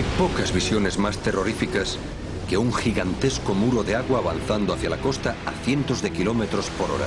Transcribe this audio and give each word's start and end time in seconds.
Hay 0.00 0.06
pocas 0.16 0.54
visiones 0.54 0.96
más 0.96 1.18
terroríficas 1.18 1.98
que 2.48 2.56
un 2.56 2.72
gigantesco 2.72 3.52
muro 3.52 3.82
de 3.82 3.96
agua 3.96 4.20
avanzando 4.20 4.72
hacia 4.72 4.88
la 4.88 4.96
costa 4.96 5.36
a 5.44 5.52
cientos 5.62 6.00
de 6.00 6.10
kilómetros 6.10 6.70
por 6.70 6.90
hora. 6.90 7.06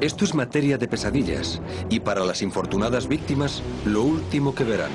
Esto 0.00 0.24
es 0.24 0.34
materia 0.34 0.78
de 0.78 0.88
pesadillas 0.88 1.60
y 1.88 2.00
para 2.00 2.24
las 2.24 2.42
infortunadas 2.42 3.06
víctimas 3.06 3.62
lo 3.84 4.02
último 4.02 4.52
que 4.52 4.64
verán. 4.64 4.90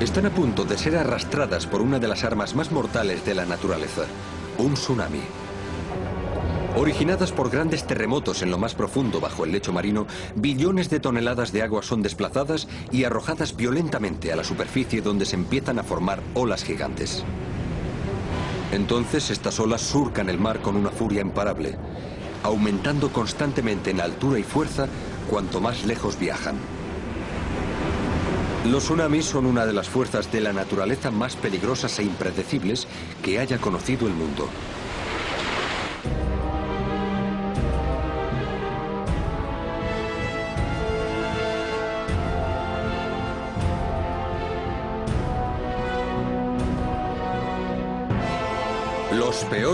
Están 0.00 0.24
a 0.24 0.30
punto 0.30 0.64
de 0.64 0.78
ser 0.78 0.96
arrastradas 0.96 1.66
por 1.66 1.82
una 1.82 1.98
de 1.98 2.08
las 2.08 2.24
armas 2.24 2.54
más 2.54 2.72
mortales 2.72 3.22
de 3.26 3.34
la 3.34 3.44
naturaleza, 3.44 4.04
un 4.56 4.72
tsunami. 4.72 5.20
Originadas 6.76 7.32
por 7.32 7.50
grandes 7.50 7.86
terremotos 7.86 8.42
en 8.42 8.50
lo 8.50 8.58
más 8.58 8.74
profundo 8.74 9.20
bajo 9.20 9.44
el 9.44 9.52
lecho 9.52 9.72
marino, 9.72 10.06
billones 10.34 10.88
de 10.88 11.00
toneladas 11.00 11.52
de 11.52 11.62
agua 11.62 11.82
son 11.82 12.02
desplazadas 12.02 12.66
y 12.90 13.04
arrojadas 13.04 13.56
violentamente 13.56 14.32
a 14.32 14.36
la 14.36 14.44
superficie 14.44 15.02
donde 15.02 15.26
se 15.26 15.36
empiezan 15.36 15.78
a 15.78 15.82
formar 15.82 16.22
olas 16.34 16.64
gigantes. 16.64 17.24
Entonces 18.72 19.30
estas 19.30 19.60
olas 19.60 19.82
surcan 19.82 20.30
el 20.30 20.38
mar 20.38 20.62
con 20.62 20.76
una 20.76 20.90
furia 20.90 21.20
imparable 21.20 21.76
aumentando 22.42 23.12
constantemente 23.12 23.90
en 23.90 24.00
altura 24.00 24.38
y 24.38 24.42
fuerza 24.42 24.86
cuanto 25.30 25.60
más 25.60 25.84
lejos 25.84 26.18
viajan. 26.18 26.56
Los 28.70 28.84
tsunamis 28.84 29.24
son 29.24 29.46
una 29.46 29.66
de 29.66 29.72
las 29.72 29.88
fuerzas 29.88 30.30
de 30.30 30.40
la 30.40 30.52
naturaleza 30.52 31.10
más 31.10 31.34
peligrosas 31.34 31.98
e 31.98 32.04
impredecibles 32.04 32.86
que 33.22 33.38
haya 33.38 33.58
conocido 33.58 34.06
el 34.06 34.14
mundo. 34.14 34.48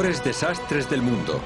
Desastres 0.09 0.89
del 0.89 1.03
mundo. 1.03 1.39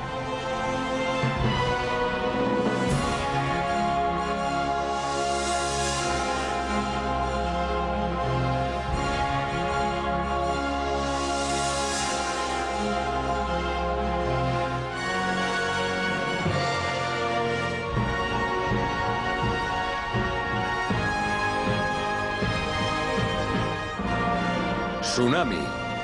Tsunami, 25.02 25.58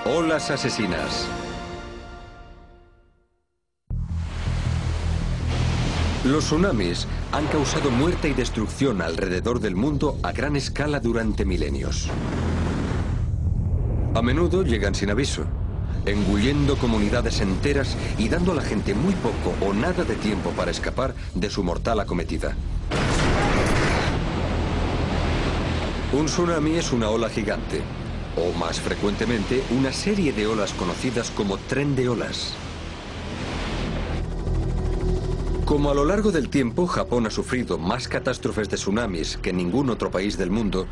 olas 0.04 0.50
asesinas. 0.50 1.47
Los 6.28 6.44
tsunamis 6.44 7.06
han 7.32 7.46
causado 7.46 7.90
muerte 7.90 8.28
y 8.28 8.34
destrucción 8.34 9.00
alrededor 9.00 9.60
del 9.60 9.74
mundo 9.74 10.18
a 10.22 10.30
gran 10.30 10.56
escala 10.56 11.00
durante 11.00 11.46
milenios. 11.46 12.10
A 14.14 14.20
menudo 14.20 14.62
llegan 14.62 14.94
sin 14.94 15.08
aviso, 15.08 15.44
engullendo 16.04 16.76
comunidades 16.76 17.40
enteras 17.40 17.96
y 18.18 18.28
dando 18.28 18.52
a 18.52 18.56
la 18.56 18.62
gente 18.62 18.92
muy 18.92 19.14
poco 19.14 19.54
o 19.64 19.72
nada 19.72 20.04
de 20.04 20.16
tiempo 20.16 20.50
para 20.50 20.70
escapar 20.70 21.14
de 21.34 21.48
su 21.48 21.64
mortal 21.64 21.98
acometida. 21.98 22.54
Un 26.12 26.26
tsunami 26.26 26.76
es 26.76 26.92
una 26.92 27.08
ola 27.08 27.30
gigante, 27.30 27.80
o 28.36 28.52
más 28.58 28.82
frecuentemente 28.82 29.62
una 29.70 29.94
serie 29.94 30.34
de 30.34 30.46
olas 30.46 30.74
conocidas 30.74 31.30
como 31.30 31.56
tren 31.56 31.96
de 31.96 32.10
olas. 32.10 32.52
Como 35.68 35.90
a 35.90 35.94
lo 35.94 36.06
largo 36.06 36.32
del 36.32 36.48
tiempo 36.48 36.86
Japón 36.86 37.26
ha 37.26 37.30
sufrido 37.30 37.76
más 37.76 38.08
catástrofes 38.08 38.70
de 38.70 38.78
tsunamis 38.78 39.36
que 39.36 39.52
ningún 39.52 39.90
otro 39.90 40.10
país 40.10 40.38
del 40.38 40.50
mundo, 40.50 40.86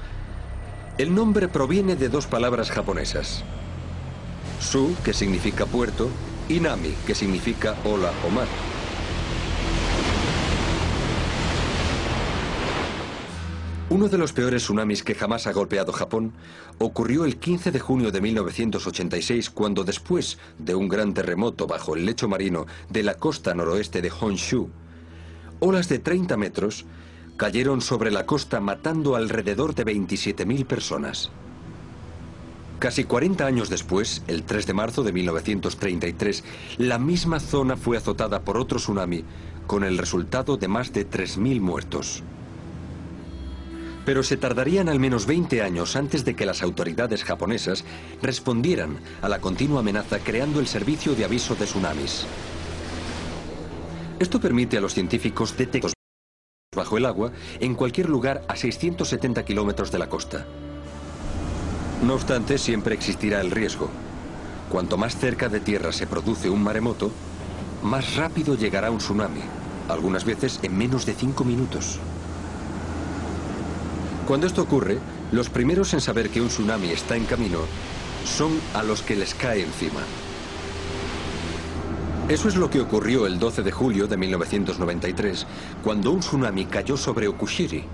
el 0.98 1.14
nombre 1.14 1.48
proviene 1.48 1.96
de 1.96 2.10
dos 2.10 2.26
palabras 2.26 2.70
japonesas. 2.70 3.42
Su, 4.60 4.94
que 5.02 5.14
significa 5.14 5.64
puerto, 5.64 6.10
y 6.50 6.60
Nami, 6.60 6.94
que 7.06 7.14
significa 7.14 7.74
ola 7.86 8.12
o 8.26 8.30
mar. 8.30 8.48
Uno 13.88 14.08
de 14.08 14.18
los 14.18 14.32
peores 14.32 14.64
tsunamis 14.64 15.04
que 15.04 15.14
jamás 15.14 15.46
ha 15.46 15.52
golpeado 15.52 15.92
Japón 15.92 16.32
ocurrió 16.78 17.24
el 17.24 17.36
15 17.36 17.70
de 17.70 17.78
junio 17.78 18.10
de 18.10 18.20
1986 18.20 19.48
cuando 19.50 19.84
después 19.84 20.38
de 20.58 20.74
un 20.74 20.88
gran 20.88 21.14
terremoto 21.14 21.68
bajo 21.68 21.94
el 21.94 22.04
lecho 22.04 22.26
marino 22.26 22.66
de 22.90 23.04
la 23.04 23.14
costa 23.14 23.54
noroeste 23.54 24.02
de 24.02 24.10
Honshu, 24.10 24.70
olas 25.60 25.88
de 25.88 26.00
30 26.00 26.36
metros 26.36 26.84
cayeron 27.36 27.80
sobre 27.80 28.10
la 28.10 28.26
costa 28.26 28.58
matando 28.58 29.14
alrededor 29.14 29.76
de 29.76 29.86
27.000 29.86 30.66
personas. 30.66 31.30
Casi 32.80 33.04
40 33.04 33.46
años 33.46 33.70
después, 33.70 34.24
el 34.26 34.42
3 34.42 34.66
de 34.66 34.74
marzo 34.74 35.04
de 35.04 35.12
1933, 35.12 36.42
la 36.78 36.98
misma 36.98 37.38
zona 37.38 37.76
fue 37.76 37.96
azotada 37.96 38.40
por 38.40 38.58
otro 38.58 38.78
tsunami 38.78 39.22
con 39.68 39.84
el 39.84 39.96
resultado 39.96 40.56
de 40.56 40.66
más 40.66 40.92
de 40.92 41.08
3.000 41.08 41.60
muertos. 41.60 42.24
Pero 44.06 44.22
se 44.22 44.36
tardarían 44.36 44.88
al 44.88 45.00
menos 45.00 45.26
20 45.26 45.62
años 45.62 45.96
antes 45.96 46.24
de 46.24 46.36
que 46.36 46.46
las 46.46 46.62
autoridades 46.62 47.24
japonesas 47.24 47.84
respondieran 48.22 49.00
a 49.20 49.28
la 49.28 49.40
continua 49.40 49.80
amenaza 49.80 50.20
creando 50.20 50.60
el 50.60 50.68
servicio 50.68 51.16
de 51.16 51.24
aviso 51.24 51.56
de 51.56 51.66
tsunamis. 51.66 52.24
Esto 54.20 54.40
permite 54.40 54.78
a 54.78 54.80
los 54.80 54.94
científicos 54.94 55.56
detectar 55.56 55.92
bajo 56.74 56.96
el 56.98 57.06
agua 57.06 57.32
en 57.58 57.74
cualquier 57.74 58.08
lugar 58.08 58.42
a 58.48 58.54
670 58.54 59.44
kilómetros 59.44 59.90
de 59.90 59.98
la 59.98 60.08
costa. 60.08 60.46
No 62.04 62.14
obstante, 62.14 62.58
siempre 62.58 62.94
existirá 62.94 63.40
el 63.40 63.50
riesgo. 63.50 63.90
Cuanto 64.70 64.96
más 64.96 65.16
cerca 65.16 65.48
de 65.48 65.58
tierra 65.58 65.90
se 65.92 66.06
produce 66.06 66.48
un 66.48 66.62
maremoto, 66.62 67.10
más 67.82 68.14
rápido 68.14 68.54
llegará 68.54 68.90
un 68.90 68.98
tsunami, 68.98 69.40
algunas 69.88 70.24
veces 70.24 70.60
en 70.62 70.78
menos 70.78 71.06
de 71.06 71.14
5 71.14 71.44
minutos. 71.44 71.98
Cuando 74.26 74.48
esto 74.48 74.62
ocurre, 74.62 74.98
los 75.30 75.48
primeros 75.48 75.94
en 75.94 76.00
saber 76.00 76.30
que 76.30 76.40
un 76.40 76.48
tsunami 76.48 76.90
está 76.90 77.14
en 77.16 77.26
camino 77.26 77.60
son 78.24 78.58
a 78.74 78.82
los 78.82 79.02
que 79.02 79.14
les 79.14 79.34
cae 79.34 79.62
encima. 79.62 80.00
Eso 82.28 82.48
es 82.48 82.56
lo 82.56 82.68
que 82.68 82.80
ocurrió 82.80 83.28
el 83.28 83.38
12 83.38 83.62
de 83.62 83.70
julio 83.70 84.08
de 84.08 84.16
1993, 84.16 85.46
cuando 85.84 86.10
un 86.10 86.18
tsunami 86.18 86.66
cayó 86.66 86.96
sobre 86.96 87.28
Okushiri, 87.28 87.84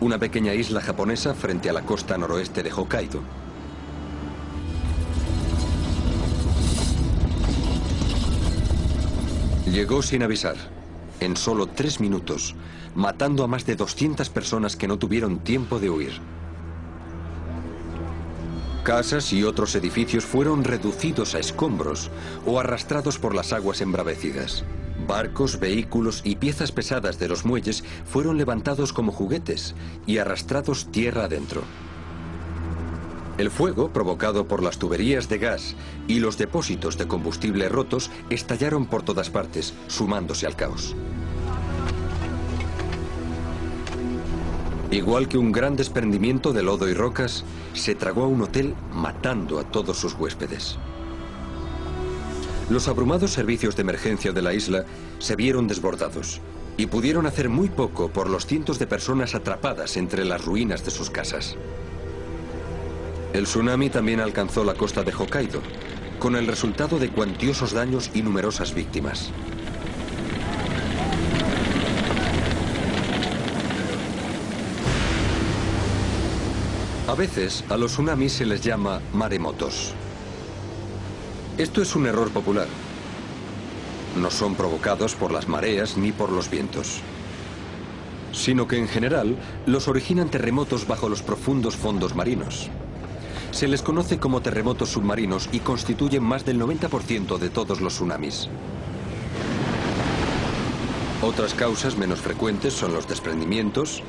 una 0.00 0.18
pequeña 0.18 0.54
isla 0.54 0.80
japonesa 0.80 1.34
frente 1.34 1.68
a 1.68 1.74
la 1.74 1.82
costa 1.82 2.16
noroeste 2.16 2.62
de 2.62 2.72
Hokkaido. 2.72 3.20
Llegó 9.66 10.00
sin 10.00 10.22
avisar, 10.22 10.56
en 11.20 11.36
solo 11.36 11.66
tres 11.66 12.00
minutos, 12.00 12.54
matando 12.94 13.44
a 13.44 13.46
más 13.46 13.66
de 13.66 13.76
200 13.76 14.28
personas 14.30 14.76
que 14.76 14.88
no 14.88 14.98
tuvieron 14.98 15.38
tiempo 15.38 15.78
de 15.78 15.90
huir. 15.90 16.12
Casas 18.82 19.32
y 19.32 19.44
otros 19.44 19.74
edificios 19.74 20.24
fueron 20.24 20.64
reducidos 20.64 21.34
a 21.34 21.38
escombros 21.38 22.10
o 22.46 22.58
arrastrados 22.58 23.18
por 23.18 23.34
las 23.34 23.52
aguas 23.52 23.82
embravecidas. 23.82 24.64
Barcos, 25.06 25.60
vehículos 25.60 26.22
y 26.24 26.36
piezas 26.36 26.72
pesadas 26.72 27.18
de 27.18 27.28
los 27.28 27.44
muelles 27.44 27.84
fueron 28.04 28.38
levantados 28.38 28.92
como 28.92 29.12
juguetes 29.12 29.74
y 30.06 30.18
arrastrados 30.18 30.90
tierra 30.90 31.24
adentro. 31.24 31.62
El 33.38 33.50
fuego, 33.50 33.90
provocado 33.90 34.46
por 34.46 34.62
las 34.62 34.78
tuberías 34.78 35.28
de 35.28 35.38
gas 35.38 35.74
y 36.08 36.20
los 36.20 36.36
depósitos 36.36 36.98
de 36.98 37.06
combustible 37.06 37.68
rotos, 37.68 38.10
estallaron 38.28 38.86
por 38.86 39.02
todas 39.02 39.30
partes, 39.30 39.72
sumándose 39.88 40.46
al 40.46 40.56
caos. 40.56 40.94
Igual 44.90 45.28
que 45.28 45.38
un 45.38 45.52
gran 45.52 45.76
desprendimiento 45.76 46.52
de 46.52 46.64
lodo 46.64 46.88
y 46.88 46.94
rocas, 46.94 47.44
se 47.74 47.94
tragó 47.94 48.24
a 48.24 48.26
un 48.26 48.42
hotel 48.42 48.74
matando 48.92 49.60
a 49.60 49.64
todos 49.64 49.96
sus 49.96 50.14
huéspedes. 50.14 50.78
Los 52.68 52.88
abrumados 52.88 53.32
servicios 53.32 53.76
de 53.76 53.82
emergencia 53.82 54.32
de 54.32 54.42
la 54.42 54.52
isla 54.52 54.84
se 55.20 55.36
vieron 55.36 55.68
desbordados 55.68 56.40
y 56.76 56.86
pudieron 56.86 57.26
hacer 57.26 57.48
muy 57.48 57.68
poco 57.68 58.08
por 58.08 58.28
los 58.28 58.46
cientos 58.46 58.78
de 58.78 58.86
personas 58.86 59.34
atrapadas 59.34 59.96
entre 59.96 60.24
las 60.24 60.44
ruinas 60.44 60.84
de 60.84 60.90
sus 60.90 61.08
casas. 61.10 61.56
El 63.32 63.44
tsunami 63.44 63.90
también 63.90 64.18
alcanzó 64.18 64.64
la 64.64 64.74
costa 64.74 65.04
de 65.04 65.12
Hokkaido, 65.12 65.60
con 66.18 66.34
el 66.34 66.48
resultado 66.48 66.98
de 66.98 67.10
cuantiosos 67.10 67.72
daños 67.72 68.10
y 68.12 68.22
numerosas 68.22 68.74
víctimas. 68.74 69.30
A 77.10 77.16
veces 77.16 77.64
a 77.68 77.76
los 77.76 77.90
tsunamis 77.94 78.34
se 78.34 78.46
les 78.46 78.60
llama 78.60 79.00
maremotos. 79.12 79.94
Esto 81.58 81.82
es 81.82 81.96
un 81.96 82.06
error 82.06 82.30
popular. 82.30 82.68
No 84.16 84.30
son 84.30 84.54
provocados 84.54 85.16
por 85.16 85.32
las 85.32 85.48
mareas 85.48 85.96
ni 85.96 86.12
por 86.12 86.30
los 86.30 86.48
vientos, 86.48 87.00
sino 88.30 88.68
que 88.68 88.78
en 88.78 88.86
general 88.86 89.36
los 89.66 89.88
originan 89.88 90.28
terremotos 90.28 90.86
bajo 90.86 91.08
los 91.08 91.20
profundos 91.20 91.74
fondos 91.74 92.14
marinos. 92.14 92.70
Se 93.50 93.66
les 93.66 93.82
conoce 93.82 94.20
como 94.20 94.40
terremotos 94.40 94.90
submarinos 94.90 95.48
y 95.50 95.58
constituyen 95.58 96.22
más 96.22 96.44
del 96.44 96.60
90% 96.60 97.38
de 97.38 97.50
todos 97.50 97.80
los 97.80 97.94
tsunamis. 97.94 98.48
Otras 101.22 101.54
causas 101.54 101.96
menos 101.96 102.20
frecuentes 102.20 102.72
son 102.72 102.92
los 102.92 103.08
desprendimientos, 103.08 104.00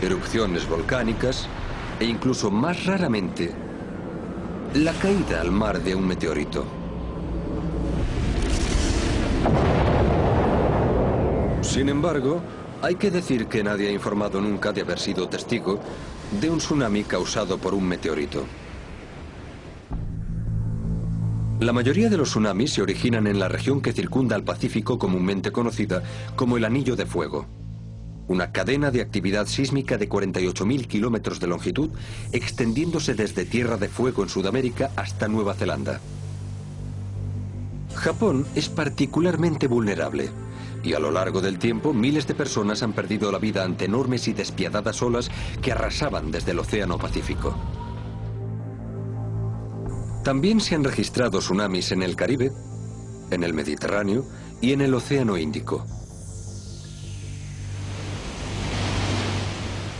erupciones 0.00 0.66
volcánicas 0.66 1.50
e 1.98 2.04
incluso 2.04 2.50
más 2.50 2.84
raramente 2.84 3.52
la 4.74 4.92
caída 4.94 5.40
al 5.40 5.50
mar 5.50 5.82
de 5.82 5.94
un 5.94 6.06
meteorito. 6.06 6.64
Sin 11.62 11.88
embargo, 11.88 12.40
hay 12.82 12.96
que 12.96 13.10
decir 13.10 13.46
que 13.46 13.64
nadie 13.64 13.88
ha 13.88 13.92
informado 13.92 14.40
nunca 14.40 14.72
de 14.72 14.82
haber 14.82 14.98
sido 14.98 15.28
testigo 15.28 15.80
de 16.40 16.50
un 16.50 16.58
tsunami 16.58 17.04
causado 17.04 17.58
por 17.58 17.74
un 17.74 17.86
meteorito. 17.86 18.44
La 21.60 21.72
mayoría 21.72 22.10
de 22.10 22.18
los 22.18 22.30
tsunamis 22.30 22.74
se 22.74 22.82
originan 22.82 23.26
en 23.26 23.38
la 23.38 23.48
región 23.48 23.80
que 23.80 23.92
circunda 23.92 24.36
al 24.36 24.44
Pacífico 24.44 24.98
comúnmente 24.98 25.52
conocida 25.52 26.02
como 26.36 26.58
el 26.58 26.66
Anillo 26.66 26.96
de 26.96 27.06
Fuego. 27.06 27.46
Una 28.28 28.50
cadena 28.50 28.90
de 28.90 29.00
actividad 29.00 29.46
sísmica 29.46 29.98
de 29.98 30.08
48.000 30.08 30.86
kilómetros 30.86 31.38
de 31.38 31.46
longitud, 31.46 31.90
extendiéndose 32.32 33.14
desde 33.14 33.44
Tierra 33.44 33.76
de 33.76 33.88
Fuego 33.88 34.22
en 34.22 34.28
Sudamérica 34.28 34.90
hasta 34.96 35.28
Nueva 35.28 35.54
Zelanda. 35.54 36.00
Japón 37.94 38.46
es 38.54 38.68
particularmente 38.68 39.68
vulnerable 39.68 40.30
y 40.82 40.94
a 40.94 41.00
lo 41.00 41.10
largo 41.10 41.40
del 41.40 41.58
tiempo 41.58 41.92
miles 41.92 42.26
de 42.26 42.34
personas 42.34 42.82
han 42.82 42.92
perdido 42.92 43.32
la 43.32 43.38
vida 43.38 43.64
ante 43.64 43.86
enormes 43.86 44.28
y 44.28 44.32
despiadadas 44.32 45.02
olas 45.02 45.30
que 45.60 45.72
arrasaban 45.72 46.30
desde 46.30 46.52
el 46.52 46.60
Océano 46.60 46.98
Pacífico. 46.98 47.56
También 50.22 50.60
se 50.60 50.74
han 50.74 50.84
registrado 50.84 51.38
tsunamis 51.38 51.92
en 51.92 52.02
el 52.02 52.16
Caribe, 52.16 52.52
en 53.30 53.42
el 53.42 53.54
Mediterráneo 53.54 54.24
y 54.60 54.72
en 54.72 54.80
el 54.80 54.94
Océano 54.94 55.36
Índico. 55.36 55.84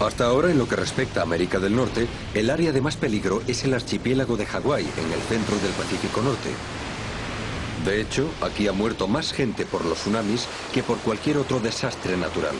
Hasta 0.06 0.26
ahora, 0.26 0.52
en 0.52 0.58
lo 0.58 0.68
que 0.68 0.76
respecta 0.76 1.18
a 1.18 1.24
América 1.24 1.58
del 1.58 1.74
Norte, 1.74 2.06
el 2.32 2.48
área 2.50 2.70
de 2.70 2.80
más 2.80 2.96
peligro 2.96 3.42
es 3.48 3.64
el 3.64 3.74
archipiélago 3.74 4.36
de 4.36 4.46
Hawái, 4.46 4.84
en 4.84 5.12
el 5.12 5.20
centro 5.22 5.56
del 5.56 5.72
Pacífico 5.72 6.22
Norte. 6.22 6.50
De 7.84 8.00
hecho, 8.00 8.30
aquí 8.40 8.68
ha 8.68 8.72
muerto 8.72 9.08
más 9.08 9.32
gente 9.32 9.66
por 9.66 9.84
los 9.84 9.98
tsunamis 9.98 10.46
que 10.72 10.84
por 10.84 10.98
cualquier 10.98 11.38
otro 11.38 11.58
desastre 11.58 12.16
natural. 12.16 12.54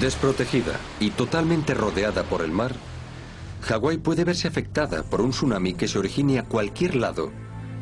Desprotegida 0.00 0.74
y 0.98 1.10
totalmente 1.10 1.72
rodeada 1.72 2.24
por 2.24 2.42
el 2.42 2.50
mar, 2.50 2.74
Hawái 3.62 3.98
puede 3.98 4.24
verse 4.24 4.48
afectada 4.48 5.04
por 5.04 5.20
un 5.20 5.30
tsunami 5.30 5.74
que 5.74 5.86
se 5.86 6.00
origine 6.00 6.40
a 6.40 6.46
cualquier 6.46 6.96
lado 6.96 7.30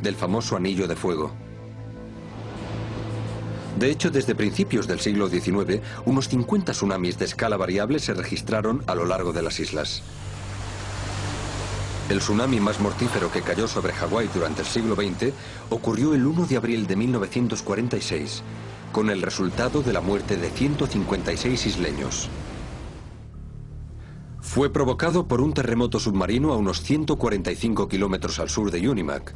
del 0.02 0.14
famoso 0.14 0.56
anillo 0.56 0.86
de 0.86 0.96
fuego. 0.96 1.43
De 3.78 3.90
hecho, 3.90 4.10
desde 4.10 4.34
principios 4.34 4.86
del 4.86 5.00
siglo 5.00 5.28
XIX, 5.28 5.80
unos 6.04 6.28
50 6.28 6.72
tsunamis 6.72 7.18
de 7.18 7.24
escala 7.24 7.56
variable 7.56 7.98
se 7.98 8.14
registraron 8.14 8.82
a 8.86 8.94
lo 8.94 9.04
largo 9.04 9.32
de 9.32 9.42
las 9.42 9.58
islas. 9.58 10.02
El 12.08 12.18
tsunami 12.18 12.60
más 12.60 12.80
mortífero 12.80 13.32
que 13.32 13.40
cayó 13.40 13.66
sobre 13.66 13.92
Hawái 13.94 14.28
durante 14.32 14.60
el 14.60 14.68
siglo 14.68 14.94
XX 14.94 15.32
ocurrió 15.70 16.14
el 16.14 16.26
1 16.26 16.46
de 16.46 16.56
abril 16.56 16.86
de 16.86 16.96
1946, 16.96 18.42
con 18.92 19.10
el 19.10 19.22
resultado 19.22 19.82
de 19.82 19.92
la 19.92 20.02
muerte 20.02 20.36
de 20.36 20.50
156 20.50 21.66
isleños. 21.66 22.28
Fue 24.40 24.70
provocado 24.70 25.26
por 25.26 25.40
un 25.40 25.54
terremoto 25.54 25.98
submarino 25.98 26.52
a 26.52 26.56
unos 26.56 26.82
145 26.82 27.88
kilómetros 27.88 28.38
al 28.38 28.50
sur 28.50 28.70
de 28.70 28.88
Unimak, 28.88 29.34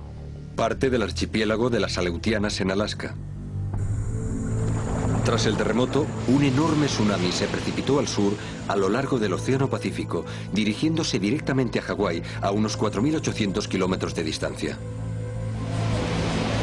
parte 0.54 0.90
del 0.90 1.02
archipiélago 1.02 1.70
de 1.70 1.80
las 1.80 1.98
Aleutianas 1.98 2.60
en 2.60 2.70
Alaska. 2.70 3.16
Tras 5.28 5.44
el 5.44 5.58
terremoto, 5.58 6.06
un 6.28 6.42
enorme 6.42 6.86
tsunami 6.86 7.32
se 7.32 7.48
precipitó 7.48 7.98
al 7.98 8.08
sur 8.08 8.32
a 8.66 8.74
lo 8.76 8.88
largo 8.88 9.18
del 9.18 9.34
Océano 9.34 9.68
Pacífico, 9.68 10.24
dirigiéndose 10.54 11.18
directamente 11.18 11.78
a 11.78 11.82
Hawái 11.82 12.22
a 12.40 12.50
unos 12.50 12.78
4.800 12.78 13.68
kilómetros 13.68 14.14
de 14.14 14.24
distancia. 14.24 14.78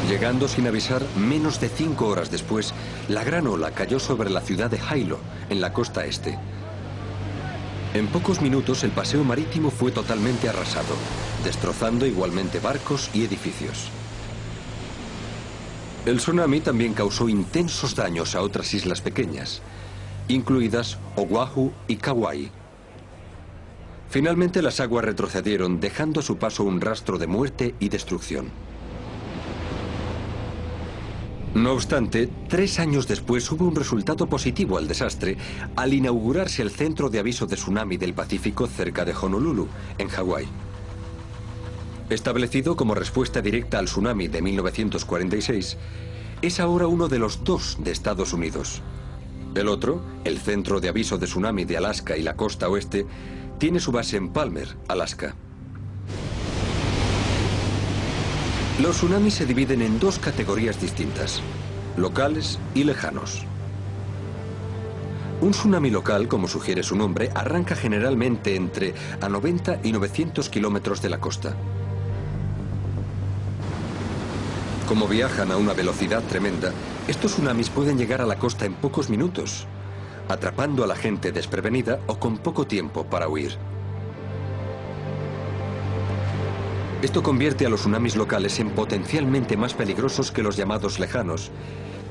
Llegando 0.08 0.48
sin 0.48 0.66
avisar, 0.66 1.00
menos 1.16 1.60
de 1.60 1.68
cinco 1.68 2.08
horas 2.08 2.32
después, 2.32 2.74
la 3.08 3.22
gran 3.22 3.46
ola 3.46 3.70
cayó 3.70 4.00
sobre 4.00 4.30
la 4.30 4.40
ciudad 4.40 4.68
de 4.68 4.80
Hilo, 4.96 5.20
en 5.48 5.60
la 5.60 5.72
costa 5.72 6.04
este. 6.04 6.36
En 7.94 8.08
pocos 8.08 8.42
minutos 8.42 8.82
el 8.82 8.90
paseo 8.90 9.22
marítimo 9.22 9.70
fue 9.70 9.92
totalmente 9.92 10.48
arrasado, 10.48 10.96
destrozando 11.44 12.04
igualmente 12.04 12.58
barcos 12.58 13.10
y 13.14 13.24
edificios. 13.24 13.92
El 16.06 16.18
tsunami 16.18 16.60
también 16.60 16.94
causó 16.94 17.28
intensos 17.28 17.96
daños 17.96 18.36
a 18.36 18.40
otras 18.40 18.72
islas 18.74 19.00
pequeñas, 19.00 19.60
incluidas 20.28 20.98
Oahu 21.16 21.72
y 21.88 21.96
Kauai. 21.96 22.52
Finalmente 24.08 24.62
las 24.62 24.78
aguas 24.78 25.04
retrocedieron, 25.04 25.80
dejando 25.80 26.20
a 26.20 26.22
su 26.22 26.36
paso 26.36 26.62
un 26.62 26.80
rastro 26.80 27.18
de 27.18 27.26
muerte 27.26 27.74
y 27.80 27.88
destrucción. 27.88 28.50
No 31.54 31.72
obstante, 31.72 32.30
tres 32.48 32.78
años 32.78 33.08
después 33.08 33.50
hubo 33.50 33.64
un 33.64 33.74
resultado 33.74 34.28
positivo 34.28 34.78
al 34.78 34.86
desastre 34.86 35.36
al 35.74 35.92
inaugurarse 35.92 36.62
el 36.62 36.70
Centro 36.70 37.10
de 37.10 37.18
Aviso 37.18 37.46
de 37.46 37.56
Tsunami 37.56 37.96
del 37.96 38.14
Pacífico 38.14 38.68
cerca 38.68 39.04
de 39.04 39.12
Honolulu, 39.12 39.66
en 39.98 40.08
Hawái. 40.08 40.46
Establecido 42.08 42.76
como 42.76 42.94
respuesta 42.94 43.42
directa 43.42 43.80
al 43.80 43.86
tsunami 43.86 44.28
de 44.28 44.40
1946, 44.40 45.76
es 46.40 46.60
ahora 46.60 46.86
uno 46.86 47.08
de 47.08 47.18
los 47.18 47.42
dos 47.42 47.78
de 47.80 47.90
Estados 47.90 48.32
Unidos. 48.32 48.80
El 49.56 49.66
otro, 49.66 50.02
el 50.24 50.38
Centro 50.38 50.80
de 50.80 50.88
Aviso 50.88 51.18
de 51.18 51.26
Tsunami 51.26 51.64
de 51.64 51.78
Alaska 51.78 52.16
y 52.16 52.22
la 52.22 52.36
costa 52.36 52.68
oeste, 52.68 53.06
tiene 53.58 53.80
su 53.80 53.90
base 53.90 54.16
en 54.16 54.28
Palmer, 54.28 54.76
Alaska. 54.86 55.34
Los 58.80 58.98
tsunamis 58.98 59.34
se 59.34 59.46
dividen 59.46 59.82
en 59.82 59.98
dos 59.98 60.20
categorías 60.20 60.80
distintas, 60.80 61.40
locales 61.96 62.60
y 62.74 62.84
lejanos. 62.84 63.44
Un 65.40 65.50
tsunami 65.50 65.90
local, 65.90 66.28
como 66.28 66.46
sugiere 66.46 66.84
su 66.84 66.94
nombre, 66.94 67.30
arranca 67.34 67.74
generalmente 67.74 68.54
entre 68.54 68.94
a 69.20 69.28
90 69.28 69.80
y 69.82 69.90
900 69.90 70.48
kilómetros 70.50 71.02
de 71.02 71.08
la 71.08 71.18
costa. 71.18 71.56
Como 74.86 75.08
viajan 75.08 75.50
a 75.50 75.56
una 75.56 75.72
velocidad 75.72 76.22
tremenda, 76.22 76.72
estos 77.08 77.32
tsunamis 77.32 77.70
pueden 77.70 77.98
llegar 77.98 78.20
a 78.20 78.26
la 78.26 78.38
costa 78.38 78.66
en 78.66 78.74
pocos 78.74 79.10
minutos, 79.10 79.66
atrapando 80.28 80.84
a 80.84 80.86
la 80.86 80.94
gente 80.94 81.32
desprevenida 81.32 81.98
o 82.06 82.20
con 82.20 82.38
poco 82.38 82.68
tiempo 82.68 83.04
para 83.04 83.28
huir. 83.28 83.56
Esto 87.02 87.20
convierte 87.24 87.66
a 87.66 87.68
los 87.68 87.80
tsunamis 87.80 88.14
locales 88.14 88.60
en 88.60 88.70
potencialmente 88.70 89.56
más 89.56 89.74
peligrosos 89.74 90.30
que 90.30 90.44
los 90.44 90.56
llamados 90.56 91.00
lejanos, 91.00 91.50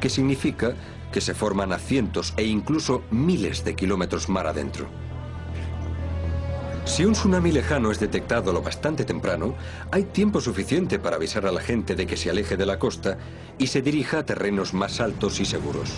que 0.01 0.09
significa 0.09 0.75
que 1.13 1.21
se 1.21 1.33
forman 1.33 1.71
a 1.71 1.79
cientos 1.79 2.33
e 2.35 2.43
incluso 2.43 3.03
miles 3.09 3.63
de 3.63 3.75
kilómetros 3.75 4.27
mar 4.27 4.47
adentro. 4.47 5.04
Si 6.85 7.03
un 7.03 7.13
tsunami 7.13 7.51
lejano 7.51 7.91
es 7.91 7.99
detectado 7.99 8.53
lo 8.53 8.61
bastante 8.61 9.05
temprano, 9.05 9.55
hay 9.91 10.03
tiempo 10.03 10.39
suficiente 10.39 10.99
para 10.99 11.15
avisar 11.15 11.47
a 11.47 11.51
la 11.51 11.59
gente 11.59 11.95
de 11.95 12.05
que 12.05 12.15
se 12.15 12.29
aleje 12.29 12.57
de 12.57 12.65
la 12.65 12.77
costa 12.77 13.17
y 13.57 13.67
se 13.67 13.81
dirija 13.81 14.19
a 14.19 14.25
terrenos 14.25 14.73
más 14.73 15.01
altos 15.01 15.39
y 15.39 15.45
seguros. 15.45 15.89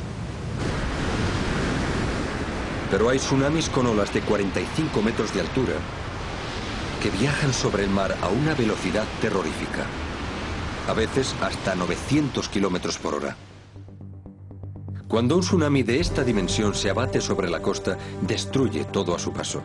Pero 2.90 3.10
hay 3.10 3.20
tsunamis 3.20 3.70
con 3.70 3.86
olas 3.86 4.14
de 4.14 4.22
45 4.22 5.02
metros 5.02 5.34
de 5.34 5.42
altura 5.42 5.74
que 7.04 7.10
viajan 7.12 7.54
sobre 7.54 7.84
el 7.84 7.90
mar 7.90 8.16
a 8.22 8.30
una 8.30 8.56
velocidad 8.56 9.06
terrorífica, 9.22 9.86
a 10.88 10.94
veces 10.94 11.36
hasta 11.42 11.76
900 11.76 12.48
kilómetros 12.48 12.98
por 12.98 13.14
hora. 13.14 13.36
Cuando 15.10 15.36
un 15.36 15.42
tsunami 15.42 15.84
de 15.84 16.00
esta 16.00 16.24
dimensión 16.24 16.74
se 16.74 16.90
abate 16.90 17.20
sobre 17.20 17.50
la 17.50 17.62
costa, 17.62 17.98
destruye 18.22 18.86
todo 18.86 19.14
a 19.14 19.20
su 19.20 19.34
paso. 19.34 19.64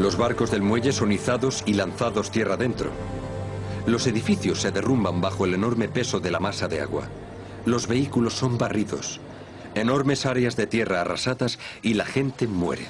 Los 0.00 0.16
barcos 0.16 0.50
del 0.50 0.62
muelle 0.62 0.92
son 0.92 1.12
izados 1.12 1.62
y 1.66 1.74
lanzados 1.74 2.30
tierra 2.30 2.54
adentro. 2.54 2.90
Los 3.86 4.06
edificios 4.06 4.62
se 4.62 4.70
derrumban 4.70 5.20
bajo 5.20 5.44
el 5.44 5.52
enorme 5.52 5.88
peso 5.88 6.20
de 6.20 6.30
la 6.30 6.40
masa 6.40 6.68
de 6.68 6.80
agua. 6.80 7.02
Los 7.66 7.86
vehículos 7.86 8.32
son 8.32 8.56
barridos. 8.56 9.20
Enormes 9.74 10.24
áreas 10.24 10.56
de 10.56 10.66
tierra 10.66 11.02
arrasadas 11.02 11.58
y 11.82 11.94
la 11.94 12.06
gente 12.06 12.46
muere. 12.46 12.86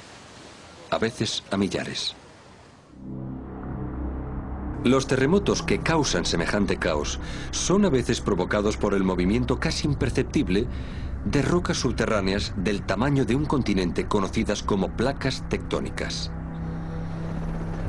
a 0.89 0.97
veces 0.99 1.43
a 1.51 1.57
millares. 1.57 2.15
Los 4.85 5.05
terremotos 5.05 5.63
que 5.63 5.79
causan 5.79 6.25
semejante 6.25 6.77
caos 6.77 7.19
son 7.51 7.83
a 7.83 7.89
veces 7.89 8.21
provocados 8.21 8.77
por 8.77 8.93
el 8.93 9.03
movimiento 9.03 9.59
casi 9.59 9.85
imperceptible 9.85 10.65
de 11.25 11.41
rocas 11.41 11.77
subterráneas 11.77 12.53
del 12.55 12.83
tamaño 12.83 13.25
de 13.25 13.35
un 13.35 13.45
continente 13.45 14.07
conocidas 14.07 14.63
como 14.63 14.95
placas 14.95 15.47
tectónicas. 15.49 16.31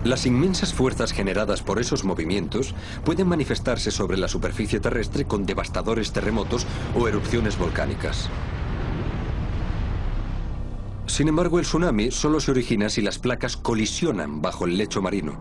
Las 0.04 0.26
inmensas 0.26 0.74
fuerzas 0.74 1.12
generadas 1.12 1.62
por 1.62 1.78
esos 1.78 2.02
movimientos 2.02 2.74
pueden 3.04 3.28
manifestarse 3.28 3.92
sobre 3.92 4.16
la 4.16 4.26
superficie 4.26 4.80
terrestre 4.80 5.26
con 5.26 5.46
devastadores 5.46 6.12
terremotos 6.12 6.66
o 6.98 7.06
erupciones 7.06 7.56
volcánicas. 7.56 8.28
Sin 11.06 11.28
embargo, 11.28 11.60
el 11.60 11.64
tsunami 11.64 12.10
solo 12.10 12.40
se 12.40 12.50
origina 12.50 12.88
si 12.88 13.00
las 13.00 13.18
placas 13.18 13.56
colisionan 13.56 14.42
bajo 14.42 14.64
el 14.64 14.76
lecho 14.76 15.02
marino, 15.02 15.38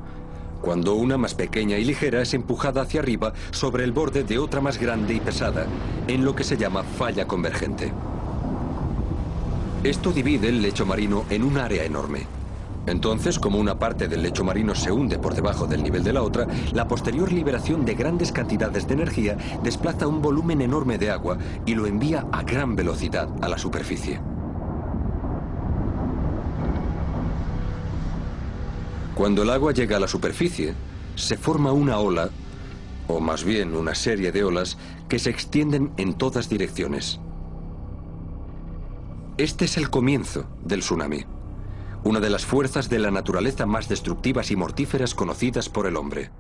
cuando 0.62 0.94
una 0.94 1.18
más 1.18 1.34
pequeña 1.34 1.80
y 1.80 1.86
ligera 1.86 2.22
es 2.22 2.36
empujada 2.36 2.84
hacia 2.84 3.00
arriba 3.00 3.34
sobre 3.50 3.84
el 3.84 3.92
borde 3.92 4.24
de 4.24 4.38
otra 4.38 4.62
más 4.62 4.78
grande 4.78 5.16
y 5.16 5.20
pesada, 5.20 5.66
en 6.08 6.24
lo 6.24 6.36
que 6.36 6.44
se 6.44 6.58
llama 6.58 6.84
falla 6.84 7.28
convergente. 7.28 7.92
Esto 9.84 10.12
divide 10.12 10.50
el 10.50 10.62
lecho 10.62 10.86
marino 10.86 11.26
en 11.32 11.44
un 11.44 11.58
área 11.58 11.84
enorme. 11.84 12.41
Entonces, 12.88 13.38
como 13.38 13.60
una 13.60 13.78
parte 13.78 14.08
del 14.08 14.24
lecho 14.24 14.44
marino 14.44 14.74
se 14.74 14.92
hunde 14.92 15.20
por 15.20 15.36
debajo 15.36 15.68
del 15.68 15.84
nivel 15.84 16.04
de 16.04 16.14
la 16.14 16.24
otra, 16.24 16.48
la 16.74 16.88
posterior 16.88 17.32
liberación 17.32 17.86
de 17.86 17.94
grandes 17.94 18.32
cantidades 18.32 18.88
de 18.88 18.96
energía 18.96 19.38
desplaza 19.64 20.08
un 20.08 20.22
volumen 20.22 20.62
enorme 20.62 20.98
de 20.98 21.12
agua 21.12 21.38
y 21.66 21.76
lo 21.76 21.86
envía 21.86 22.26
a 22.32 22.44
gran 22.44 22.76
velocidad 22.76 23.30
a 23.42 23.50
la 23.50 23.58
superficie. 23.58 24.20
Cuando 29.14 29.44
el 29.44 29.52
agua 29.52 29.72
llega 29.72 29.98
a 29.98 30.00
la 30.00 30.08
superficie, 30.08 30.74
se 31.16 31.38
forma 31.38 31.72
una 31.72 32.00
ola, 32.00 32.30
o 33.08 33.20
más 33.20 33.44
bien 33.44 33.76
una 33.76 33.94
serie 33.94 34.32
de 34.32 34.44
olas, 34.44 34.80
que 35.08 35.20
se 35.20 35.30
extienden 35.30 35.92
en 35.98 36.16
todas 36.16 36.50
direcciones. 36.50 37.20
Este 39.38 39.66
es 39.66 39.78
el 39.78 39.92
comienzo 39.92 40.46
del 40.64 40.80
tsunami, 40.80 41.26
una 42.04 42.20
de 42.20 42.30
las 42.30 42.46
fuerzas 42.46 42.90
de 42.90 43.00
la 43.00 43.12
naturaleza 43.12 43.66
más 43.66 43.88
destructivas 43.88 44.52
y 44.52 44.56
mortíferas 44.56 45.14
conocidas 45.14 45.70
por 45.70 45.86
el 45.86 45.98
hombre. 45.98 46.32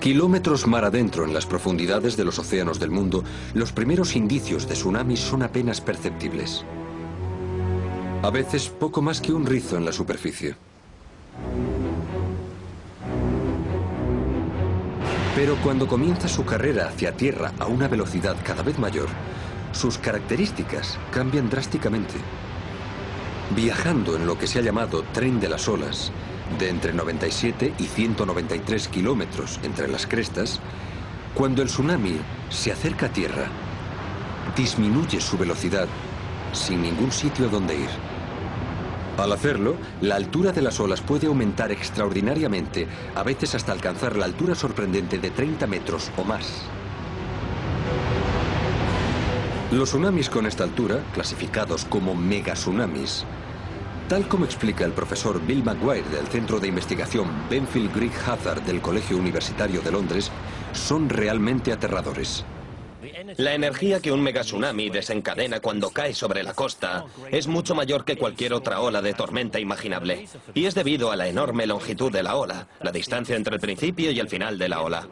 Kilómetros 0.00 0.66
mar 0.66 0.84
adentro 0.84 1.24
en 1.24 1.34
las 1.34 1.44
profundidades 1.44 2.16
de 2.16 2.24
los 2.24 2.38
océanos 2.38 2.78
del 2.78 2.90
mundo, 2.90 3.24
los 3.52 3.72
primeros 3.72 4.14
indicios 4.14 4.68
de 4.68 4.74
tsunamis 4.74 5.18
son 5.18 5.42
apenas 5.42 5.80
perceptibles. 5.80 6.64
A 8.22 8.30
veces 8.30 8.68
poco 8.68 9.02
más 9.02 9.20
que 9.20 9.32
un 9.32 9.44
rizo 9.44 9.76
en 9.76 9.84
la 9.84 9.92
superficie. 9.92 10.54
Pero 15.34 15.56
cuando 15.62 15.86
comienza 15.86 16.26
su 16.26 16.44
carrera 16.44 16.88
hacia 16.88 17.16
tierra 17.16 17.52
a 17.58 17.66
una 17.66 17.86
velocidad 17.86 18.36
cada 18.44 18.62
vez 18.62 18.78
mayor, 18.78 19.08
sus 19.78 19.96
características 19.96 20.98
cambian 21.12 21.48
drásticamente. 21.48 22.14
Viajando 23.54 24.16
en 24.16 24.26
lo 24.26 24.36
que 24.36 24.48
se 24.48 24.58
ha 24.58 24.62
llamado 24.62 25.04
tren 25.12 25.38
de 25.38 25.48
las 25.48 25.68
olas, 25.68 26.10
de 26.58 26.68
entre 26.68 26.92
97 26.92 27.74
y 27.78 27.84
193 27.84 28.88
kilómetros 28.88 29.60
entre 29.62 29.86
las 29.86 30.06
crestas, 30.06 30.58
cuando 31.32 31.62
el 31.62 31.68
tsunami 31.68 32.16
se 32.50 32.72
acerca 32.72 33.06
a 33.06 33.12
tierra, 33.12 33.46
disminuye 34.56 35.20
su 35.20 35.38
velocidad 35.38 35.86
sin 36.52 36.82
ningún 36.82 37.12
sitio 37.12 37.48
donde 37.48 37.76
ir. 37.76 37.90
Al 39.16 39.32
hacerlo, 39.32 39.76
la 40.00 40.16
altura 40.16 40.50
de 40.50 40.62
las 40.62 40.80
olas 40.80 41.02
puede 41.02 41.28
aumentar 41.28 41.70
extraordinariamente, 41.70 42.88
a 43.14 43.22
veces 43.22 43.54
hasta 43.54 43.72
alcanzar 43.72 44.16
la 44.16 44.24
altura 44.24 44.56
sorprendente 44.56 45.18
de 45.18 45.30
30 45.30 45.66
metros 45.68 46.10
o 46.16 46.24
más. 46.24 46.68
Los 49.70 49.90
tsunamis 49.90 50.30
con 50.30 50.46
esta 50.46 50.64
altura, 50.64 51.04
clasificados 51.12 51.84
como 51.84 52.14
megatsunamis, 52.14 53.26
tal 54.08 54.26
como 54.26 54.46
explica 54.46 54.86
el 54.86 54.92
profesor 54.92 55.44
Bill 55.44 55.62
McGuire 55.62 56.08
del 56.08 56.26
Centro 56.28 56.58
de 56.58 56.68
Investigación 56.68 57.28
Benfield 57.50 57.94
Greek 57.94 58.14
Hazard 58.26 58.62
del 58.62 58.80
Colegio 58.80 59.18
Universitario 59.18 59.82
de 59.82 59.92
Londres, 59.92 60.32
son 60.72 61.10
realmente 61.10 61.70
aterradores. 61.70 62.46
La 63.36 63.52
energía 63.52 64.00
que 64.00 64.10
un 64.10 64.22
megatsunami 64.22 64.88
desencadena 64.88 65.60
cuando 65.60 65.90
cae 65.90 66.14
sobre 66.14 66.42
la 66.42 66.54
costa 66.54 67.04
es 67.30 67.46
mucho 67.46 67.74
mayor 67.74 68.06
que 68.06 68.16
cualquier 68.16 68.54
otra 68.54 68.80
ola 68.80 69.02
de 69.02 69.12
tormenta 69.12 69.60
imaginable. 69.60 70.28
Y 70.54 70.64
es 70.64 70.74
debido 70.74 71.12
a 71.12 71.16
la 71.16 71.28
enorme 71.28 71.66
longitud 71.66 72.10
de 72.10 72.22
la 72.22 72.36
ola, 72.36 72.68
la 72.80 72.90
distancia 72.90 73.36
entre 73.36 73.56
el 73.56 73.60
principio 73.60 74.10
y 74.10 74.18
el 74.18 74.30
final 74.30 74.56
de 74.56 74.68
la 74.70 74.80
ola. 74.80 75.06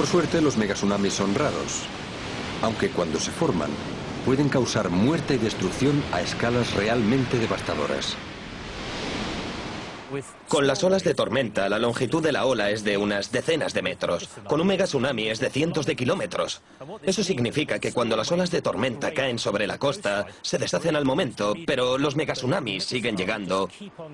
Por 0.00 0.08
suerte, 0.08 0.40
los 0.40 0.56
megatsunamis 0.56 1.12
son 1.12 1.34
raros, 1.34 1.82
aunque 2.62 2.88
cuando 2.88 3.20
se 3.20 3.30
forman, 3.30 3.68
pueden 4.24 4.48
causar 4.48 4.88
muerte 4.88 5.34
y 5.34 5.36
destrucción 5.36 6.02
a 6.10 6.22
escalas 6.22 6.72
realmente 6.72 7.38
devastadoras. 7.38 8.16
Con 10.48 10.66
las 10.66 10.82
olas 10.84 11.04
de 11.04 11.12
tormenta, 11.12 11.68
la 11.68 11.78
longitud 11.78 12.22
de 12.22 12.32
la 12.32 12.46
ola 12.46 12.70
es 12.70 12.82
de 12.82 12.96
unas 12.96 13.30
decenas 13.30 13.74
de 13.74 13.82
metros. 13.82 14.30
Con 14.48 14.62
un 14.62 14.68
mega 14.68 14.86
tsunami 14.86 15.28
es 15.28 15.38
de 15.38 15.50
cientos 15.50 15.84
de 15.84 15.96
kilómetros. 15.96 16.62
Eso 17.02 17.22
significa 17.22 17.78
que 17.78 17.92
cuando 17.92 18.16
las 18.16 18.32
olas 18.32 18.50
de 18.50 18.62
tormenta 18.62 19.12
caen 19.12 19.38
sobre 19.38 19.66
la 19.66 19.76
costa, 19.76 20.26
se 20.40 20.56
deshacen 20.56 20.96
al 20.96 21.04
momento, 21.04 21.52
pero 21.66 21.98
los 21.98 22.16
megatsunamis 22.16 22.84
siguen 22.84 23.18
llegando 23.18 23.68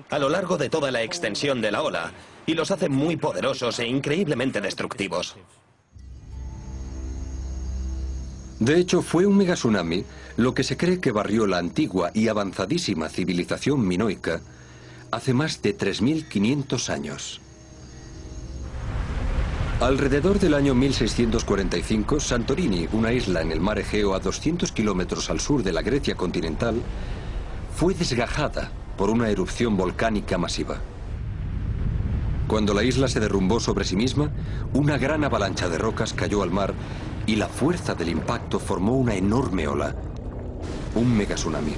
a 0.09 0.19
lo 0.19 0.27
largo 0.27 0.57
de 0.57 0.69
toda 0.69 0.91
la 0.91 1.01
extensión 1.01 1.61
de 1.61 1.71
la 1.71 1.81
ola 1.81 2.11
y 2.45 2.55
los 2.55 2.71
hacen 2.71 2.91
muy 2.91 3.15
poderosos 3.15 3.79
e 3.79 3.87
increíblemente 3.87 4.59
destructivos. 4.59 5.37
De 8.59 8.79
hecho, 8.79 9.03
fue 9.03 9.25
un 9.25 9.37
megatsunami 9.37 10.03
lo 10.35 10.53
que 10.53 10.63
se 10.63 10.77
cree 10.77 10.99
que 10.99 11.11
barrió 11.11 11.45
la 11.45 11.59
antigua 11.59 12.09
y 12.13 12.27
avanzadísima 12.27 13.07
civilización 13.07 13.87
minoica 13.87 14.41
hace 15.11 15.33
más 15.33 15.61
de 15.61 15.77
3.500 15.77 16.89
años. 16.89 17.41
Alrededor 19.79 20.39
del 20.39 20.55
año 20.55 20.73
1645, 20.73 22.19
Santorini, 22.19 22.87
una 22.93 23.13
isla 23.13 23.41
en 23.41 23.51
el 23.51 23.61
mar 23.61 23.77
Egeo 23.77 24.15
a 24.15 24.19
200 24.19 24.71
kilómetros 24.71 25.29
al 25.29 25.39
sur 25.39 25.61
de 25.61 25.71
la 25.71 25.83
Grecia 25.83 26.15
continental, 26.15 26.81
fue 27.75 27.93
desgajada 27.93 28.71
por 28.97 29.11
una 29.11 29.29
erupción 29.29 29.77
volcánica 29.77 30.39
masiva. 30.39 30.81
Cuando 32.47 32.73
la 32.73 32.83
isla 32.83 33.07
se 33.07 33.19
derrumbó 33.19 33.59
sobre 33.59 33.85
sí 33.85 33.95
misma, 33.95 34.31
una 34.73 34.97
gran 34.97 35.23
avalancha 35.23 35.69
de 35.69 35.77
rocas 35.77 36.13
cayó 36.13 36.41
al 36.41 36.49
mar 36.49 36.73
y 37.27 37.35
la 37.35 37.47
fuerza 37.47 37.93
del 37.93 38.09
impacto 38.09 38.57
formó 38.57 38.95
una 38.95 39.13
enorme 39.13 39.67
ola, 39.67 39.93
un 40.95 41.15
megatsunami. 41.15 41.73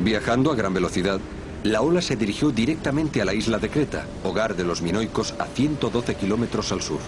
Viajando 0.00 0.52
a 0.52 0.54
gran 0.54 0.74
velocidad, 0.74 1.18
la 1.64 1.80
ola 1.80 2.02
se 2.02 2.16
dirigió 2.16 2.50
directamente 2.50 3.20
a 3.20 3.24
la 3.24 3.34
isla 3.34 3.58
de 3.58 3.70
Creta, 3.70 4.04
hogar 4.22 4.54
de 4.54 4.62
los 4.62 4.82
minoicos 4.82 5.34
a 5.40 5.46
112 5.46 6.14
kilómetros 6.14 6.70
al 6.70 6.82
sur. 6.82 7.00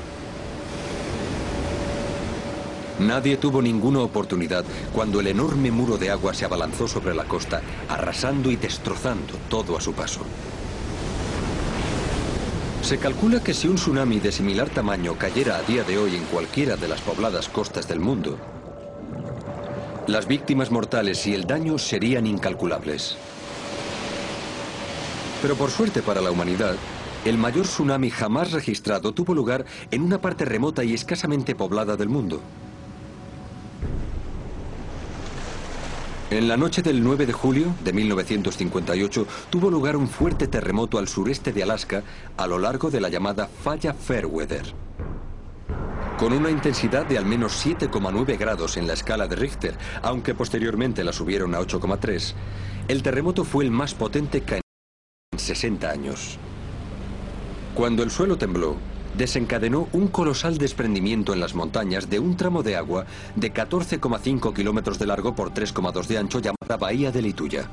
Nadie 2.98 3.36
tuvo 3.36 3.62
ninguna 3.62 4.00
oportunidad 4.00 4.64
cuando 4.92 5.20
el 5.20 5.28
enorme 5.28 5.70
muro 5.70 5.98
de 5.98 6.10
agua 6.10 6.34
se 6.34 6.46
abalanzó 6.46 6.88
sobre 6.88 7.14
la 7.14 7.24
costa, 7.24 7.62
arrasando 7.88 8.50
y 8.50 8.56
destrozando 8.56 9.34
todo 9.48 9.76
a 9.76 9.80
su 9.80 9.92
paso. 9.92 10.20
Se 12.82 12.98
calcula 12.98 13.42
que 13.42 13.54
si 13.54 13.68
un 13.68 13.76
tsunami 13.76 14.18
de 14.20 14.32
similar 14.32 14.68
tamaño 14.68 15.14
cayera 15.16 15.56
a 15.56 15.62
día 15.62 15.84
de 15.84 15.98
hoy 15.98 16.16
en 16.16 16.24
cualquiera 16.24 16.76
de 16.76 16.88
las 16.88 17.00
pobladas 17.00 17.48
costas 17.48 17.86
del 17.86 18.00
mundo, 18.00 18.38
las 20.06 20.26
víctimas 20.26 20.70
mortales 20.70 21.24
y 21.26 21.34
el 21.34 21.44
daño 21.44 21.78
serían 21.78 22.26
incalculables. 22.26 23.16
Pero 25.40 25.54
por 25.54 25.70
suerte 25.70 26.02
para 26.02 26.20
la 26.20 26.30
humanidad, 26.30 26.74
el 27.24 27.38
mayor 27.38 27.66
tsunami 27.66 28.10
jamás 28.10 28.50
registrado 28.50 29.12
tuvo 29.12 29.34
lugar 29.34 29.66
en 29.90 30.02
una 30.02 30.20
parte 30.20 30.44
remota 30.44 30.82
y 30.82 30.94
escasamente 30.94 31.54
poblada 31.54 31.96
del 31.96 32.08
mundo. 32.08 32.40
En 36.30 36.46
la 36.46 36.56
noche 36.56 36.80
del 36.80 37.02
9 37.02 37.26
de 37.26 37.32
julio 37.32 37.74
de 37.82 37.92
1958 37.92 39.26
tuvo 39.50 39.68
lugar 39.68 39.96
un 39.96 40.06
fuerte 40.06 40.46
terremoto 40.46 40.98
al 40.98 41.08
sureste 41.08 41.52
de 41.52 41.64
Alaska 41.64 42.04
a 42.36 42.46
lo 42.46 42.60
largo 42.60 42.88
de 42.88 43.00
la 43.00 43.08
llamada 43.08 43.48
falla 43.48 43.92
Fairweather. 43.92 44.62
Con 46.20 46.32
una 46.32 46.48
intensidad 46.48 47.04
de 47.04 47.18
al 47.18 47.26
menos 47.26 47.66
7,9 47.66 48.38
grados 48.38 48.76
en 48.76 48.86
la 48.86 48.92
escala 48.92 49.26
de 49.26 49.34
Richter, 49.34 49.76
aunque 50.02 50.34
posteriormente 50.34 51.02
la 51.02 51.12
subieron 51.12 51.52
a 51.56 51.60
8,3, 51.60 52.34
el 52.86 53.02
terremoto 53.02 53.42
fue 53.42 53.64
el 53.64 53.72
más 53.72 53.94
potente 53.94 54.42
que 54.42 54.60
en 55.32 55.38
60 55.38 55.90
años. 55.90 56.38
Cuando 57.74 58.04
el 58.04 58.12
suelo 58.12 58.38
tembló, 58.38 58.76
desencadenó 59.16 59.88
un 59.92 60.08
colosal 60.08 60.58
desprendimiento 60.58 61.32
en 61.32 61.40
las 61.40 61.54
montañas 61.54 62.08
de 62.08 62.18
un 62.18 62.36
tramo 62.36 62.62
de 62.62 62.76
agua 62.76 63.06
de 63.36 63.52
14,5 63.52 64.54
kilómetros 64.54 64.98
de 64.98 65.06
largo 65.06 65.34
por 65.34 65.52
3,2 65.52 66.06
de 66.06 66.18
ancho 66.18 66.38
llamada 66.38 66.76
Bahía 66.78 67.12
de 67.12 67.22
Lituya. 67.22 67.68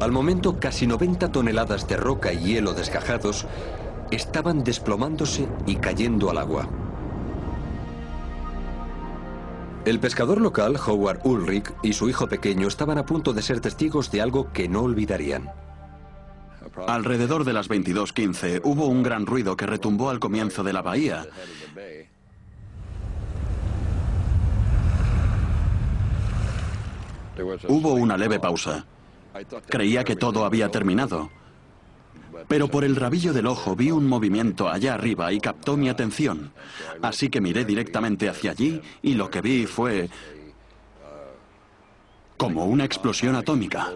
Al 0.00 0.12
momento, 0.12 0.58
casi 0.60 0.86
90 0.86 1.32
toneladas 1.32 1.86
de 1.88 1.96
roca 1.96 2.32
y 2.32 2.38
hielo 2.38 2.74
desgajados 2.74 3.46
estaban 4.10 4.64
desplomándose 4.64 5.48
y 5.66 5.76
cayendo 5.76 6.30
al 6.30 6.38
agua. 6.38 6.68
El 9.84 10.00
pescador 10.00 10.40
local, 10.40 10.76
Howard 10.86 11.20
Ulrich, 11.24 11.72
y 11.82 11.92
su 11.92 12.08
hijo 12.08 12.26
pequeño 12.26 12.68
estaban 12.68 12.96
a 12.96 13.04
punto 13.04 13.34
de 13.34 13.42
ser 13.42 13.60
testigos 13.60 14.10
de 14.10 14.22
algo 14.22 14.50
que 14.52 14.66
no 14.68 14.82
olvidarían. 14.82 15.50
Alrededor 16.86 17.44
de 17.44 17.52
las 17.52 17.68
22.15 17.68 18.60
hubo 18.64 18.86
un 18.86 19.02
gran 19.02 19.26
ruido 19.26 19.56
que 19.56 19.66
retumbó 19.66 20.10
al 20.10 20.18
comienzo 20.18 20.62
de 20.62 20.72
la 20.72 20.82
bahía. 20.82 21.26
Hubo 27.68 27.94
una 27.94 28.16
leve 28.16 28.38
pausa. 28.38 28.84
Creía 29.68 30.04
que 30.04 30.16
todo 30.16 30.44
había 30.44 30.68
terminado. 30.68 31.30
Pero 32.48 32.68
por 32.68 32.84
el 32.84 32.96
rabillo 32.96 33.32
del 33.32 33.46
ojo 33.46 33.74
vi 33.74 33.90
un 33.90 34.06
movimiento 34.06 34.68
allá 34.68 34.94
arriba 34.94 35.32
y 35.32 35.40
captó 35.40 35.76
mi 35.76 35.88
atención. 35.88 36.52
Así 37.02 37.28
que 37.28 37.40
miré 37.40 37.64
directamente 37.64 38.28
hacia 38.28 38.50
allí 38.50 38.80
y 39.02 39.14
lo 39.14 39.30
que 39.30 39.40
vi 39.40 39.66
fue 39.66 40.08
como 42.36 42.66
una 42.66 42.84
explosión 42.84 43.36
atómica. 43.36 43.90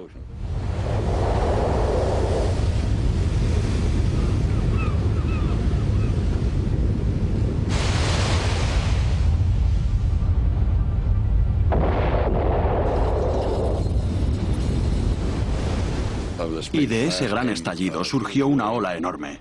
Y 16.73 16.87
de 16.87 17.07
ese 17.07 17.29
gran 17.29 17.49
estallido 17.49 18.05
surgió 18.05 18.47
una 18.47 18.71
ola 18.71 18.97
enorme. 18.97 19.41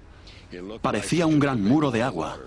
Parecía 0.82 1.26
un 1.26 1.40
gran 1.40 1.64
muro 1.64 1.92
de 1.92 2.04
agua. 2.04 2.38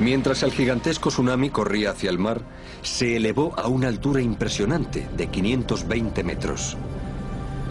Mientras 0.00 0.44
el 0.44 0.52
gigantesco 0.52 1.10
tsunami 1.10 1.50
corría 1.50 1.90
hacia 1.90 2.10
el 2.10 2.18
mar, 2.18 2.42
se 2.82 3.16
elevó 3.16 3.52
a 3.58 3.66
una 3.66 3.88
altura 3.88 4.20
impresionante 4.20 5.08
de 5.16 5.26
520 5.26 6.22
metros. 6.22 6.76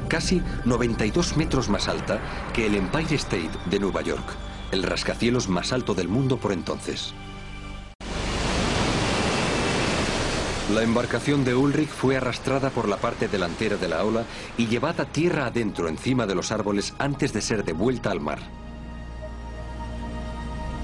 Casi 0.09 0.41
92 0.65 1.37
metros 1.37 1.69
más 1.69 1.87
alta 1.87 2.19
que 2.53 2.65
el 2.65 2.75
Empire 2.75 3.15
State 3.15 3.51
de 3.69 3.79
Nueva 3.79 4.01
York, 4.01 4.25
el 4.71 4.83
rascacielos 4.83 5.47
más 5.47 5.71
alto 5.71 5.93
del 5.93 6.09
mundo 6.09 6.37
por 6.37 6.51
entonces. 6.51 7.13
La 10.73 10.83
embarcación 10.83 11.45
de 11.45 11.55
Ulrich 11.55 11.87
fue 11.87 12.17
arrastrada 12.17 12.69
por 12.69 12.89
la 12.89 12.97
parte 12.97 13.29
delantera 13.29 13.77
de 13.77 13.87
la 13.87 14.03
ola 14.03 14.25
y 14.57 14.67
llevada 14.67 15.05
tierra 15.05 15.45
adentro 15.45 15.87
encima 15.87 16.27
de 16.27 16.35
los 16.35 16.51
árboles 16.51 16.93
antes 16.99 17.31
de 17.31 17.41
ser 17.41 17.63
devuelta 17.63 18.11
al 18.11 18.19
mar. 18.19 18.39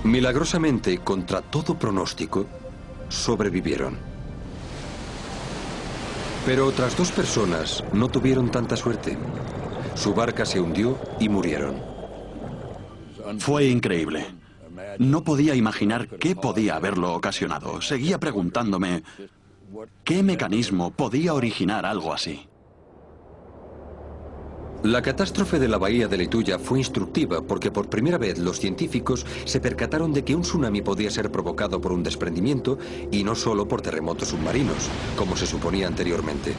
Milagrosamente, 0.06 1.00
contra 1.00 1.42
todo 1.42 1.78
pronóstico, 1.78 2.46
sobrevivieron. 3.10 3.98
Pero 6.46 6.68
otras 6.68 6.96
dos 6.96 7.12
personas 7.12 7.84
no 7.92 8.08
tuvieron 8.08 8.52
tanta 8.52 8.78
suerte. 8.78 9.18
Su 9.96 10.14
barca 10.14 10.46
se 10.46 10.62
hundió 10.62 10.98
y 11.20 11.28
murieron. 11.28 11.82
Fue 13.40 13.66
increíble. 13.66 14.26
No 14.98 15.24
podía 15.24 15.56
imaginar 15.56 16.08
qué 16.08 16.36
podía 16.36 16.76
haberlo 16.76 17.14
ocasionado. 17.14 17.82
Seguía 17.82 18.20
preguntándome, 18.20 19.04
¿Qué 20.04 20.22
mecanismo 20.22 20.92
podía 20.92 21.34
originar 21.34 21.86
algo 21.86 22.14
así? 22.14 22.48
La 24.84 25.02
catástrofe 25.02 25.60
de 25.60 25.70
la 25.70 25.78
bahía 25.78 26.10
de 26.10 26.18
Lituya 26.18 26.60
fue 26.60 26.78
instructiva 26.78 27.42
porque 27.42 27.72
por 27.72 27.90
primera 27.90 28.18
vez 28.18 28.38
los 28.38 28.60
científicos 28.60 29.26
se 29.46 29.62
percataron 29.62 30.12
de 30.12 30.26
que 30.26 30.36
un 30.36 30.42
tsunami 30.42 30.82
podía 30.82 31.10
ser 31.10 31.32
provocado 31.32 31.80
por 31.80 31.94
un 31.94 32.04
desprendimiento 32.04 32.78
y 33.10 33.24
no 33.24 33.34
solo 33.34 33.66
por 33.66 33.82
terremotos 33.82 34.28
submarinos, 34.28 34.90
como 35.16 35.38
se 35.38 35.48
suponía 35.48 35.88
anteriormente. 35.88 36.54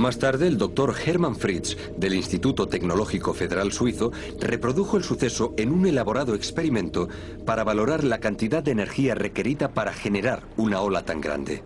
Más 0.00 0.18
tarde, 0.18 0.46
el 0.46 0.56
doctor 0.56 0.94
Hermann 1.04 1.36
Fritz, 1.36 1.76
del 1.98 2.14
Instituto 2.14 2.66
Tecnológico 2.66 3.34
Federal 3.34 3.70
Suizo, 3.70 4.12
reprodujo 4.40 4.96
el 4.96 5.04
suceso 5.04 5.52
en 5.58 5.70
un 5.70 5.86
elaborado 5.86 6.34
experimento 6.34 7.06
para 7.44 7.64
valorar 7.64 8.02
la 8.02 8.18
cantidad 8.18 8.62
de 8.62 8.70
energía 8.70 9.14
requerida 9.14 9.74
para 9.74 9.92
generar 9.92 10.44
una 10.56 10.80
ola 10.80 11.04
tan 11.04 11.20
grande. 11.20 11.62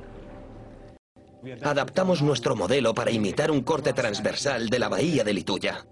Adaptamos 1.63 2.23
nuestro 2.23 2.57
modelo 2.57 2.93
para 2.93 3.13
imitar 3.13 3.53
un 3.53 3.63
corte 3.63 3.93
transversal 3.93 4.69
de 4.69 4.81
la 4.81 4.89
bahía 4.89 5.23
de 5.23 5.33
Lituya. 5.33 5.87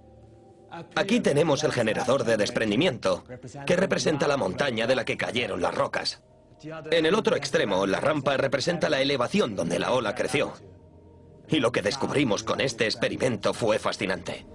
Aquí 0.96 1.20
tenemos 1.20 1.62
el 1.62 1.70
generador 1.70 2.24
de 2.24 2.36
desprendimiento, 2.36 3.22
que 3.64 3.76
representa 3.76 4.26
la 4.26 4.36
montaña 4.36 4.88
de 4.88 4.96
la 4.96 5.04
que 5.04 5.16
cayeron 5.16 5.62
las 5.62 5.76
rocas. 5.76 6.20
En 6.90 7.06
el 7.06 7.14
otro 7.14 7.36
extremo, 7.36 7.86
la 7.86 8.00
rampa 8.00 8.36
representa 8.36 8.90
la 8.90 9.00
elevación 9.00 9.54
donde 9.54 9.78
la 9.78 9.92
ola 9.92 10.16
creció. 10.16 10.54
Y 11.48 11.60
lo 11.60 11.72
que 11.72 11.82
descubrimos 11.82 12.42
con 12.42 12.60
este 12.60 12.86
experimento 12.86 13.52
fue 13.52 13.78
fascinante. 13.78 14.46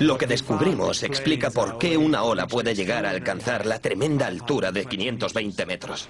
Lo 0.00 0.16
que 0.16 0.28
descubrimos 0.28 1.02
explica 1.02 1.50
por 1.50 1.76
qué 1.76 1.96
una 1.96 2.22
ola 2.22 2.46
puede 2.46 2.72
llegar 2.72 3.04
a 3.04 3.10
alcanzar 3.10 3.66
la 3.66 3.80
tremenda 3.80 4.28
altura 4.28 4.70
de 4.70 4.84
520 4.84 5.66
metros. 5.66 6.08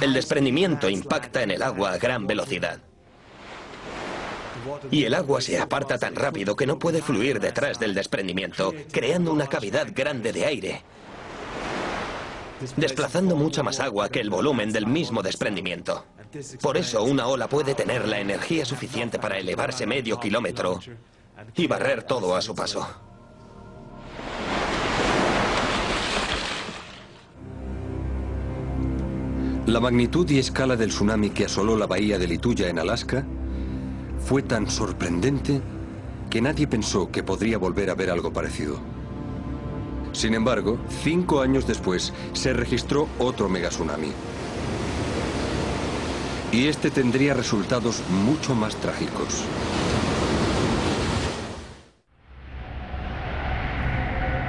El 0.00 0.12
desprendimiento 0.12 0.88
impacta 0.88 1.42
en 1.42 1.50
el 1.50 1.62
agua 1.62 1.92
a 1.92 1.98
gran 1.98 2.26
velocidad. 2.26 2.78
Y 4.90 5.04
el 5.04 5.14
agua 5.14 5.40
se 5.40 5.58
aparta 5.58 5.98
tan 5.98 6.14
rápido 6.14 6.54
que 6.54 6.66
no 6.66 6.78
puede 6.78 7.02
fluir 7.02 7.40
detrás 7.40 7.78
del 7.78 7.94
desprendimiento, 7.94 8.72
creando 8.92 9.32
una 9.32 9.46
cavidad 9.46 9.88
grande 9.92 10.32
de 10.32 10.46
aire, 10.46 10.82
desplazando 12.76 13.34
mucha 13.34 13.62
más 13.62 13.80
agua 13.80 14.08
que 14.08 14.20
el 14.20 14.30
volumen 14.30 14.72
del 14.72 14.86
mismo 14.86 15.22
desprendimiento. 15.22 16.04
Por 16.60 16.76
eso 16.76 17.02
una 17.02 17.26
ola 17.26 17.48
puede 17.48 17.74
tener 17.74 18.08
la 18.08 18.20
energía 18.20 18.64
suficiente 18.64 19.18
para 19.18 19.38
elevarse 19.38 19.86
medio 19.86 20.18
kilómetro 20.18 20.80
y 21.56 21.66
barrer 21.66 22.04
todo 22.04 22.36
a 22.36 22.40
su 22.40 22.54
paso. 22.54 23.11
La 29.66 29.78
magnitud 29.78 30.28
y 30.28 30.40
escala 30.40 30.74
del 30.74 30.88
tsunami 30.88 31.30
que 31.30 31.44
asoló 31.44 31.76
la 31.76 31.86
bahía 31.86 32.18
de 32.18 32.26
Lituya 32.26 32.68
en 32.68 32.80
Alaska 32.80 33.24
fue 34.26 34.42
tan 34.42 34.68
sorprendente 34.68 35.60
que 36.28 36.42
nadie 36.42 36.66
pensó 36.66 37.12
que 37.12 37.22
podría 37.22 37.58
volver 37.58 37.88
a 37.88 37.94
ver 37.94 38.10
algo 38.10 38.32
parecido. 38.32 38.78
Sin 40.10 40.34
embargo, 40.34 40.78
cinco 41.04 41.42
años 41.42 41.64
después 41.64 42.12
se 42.32 42.52
registró 42.52 43.06
otro 43.20 43.48
megatsunami. 43.48 44.10
Y 46.50 46.66
este 46.66 46.90
tendría 46.90 47.32
resultados 47.32 48.02
mucho 48.10 48.56
más 48.56 48.74
trágicos. 48.74 49.44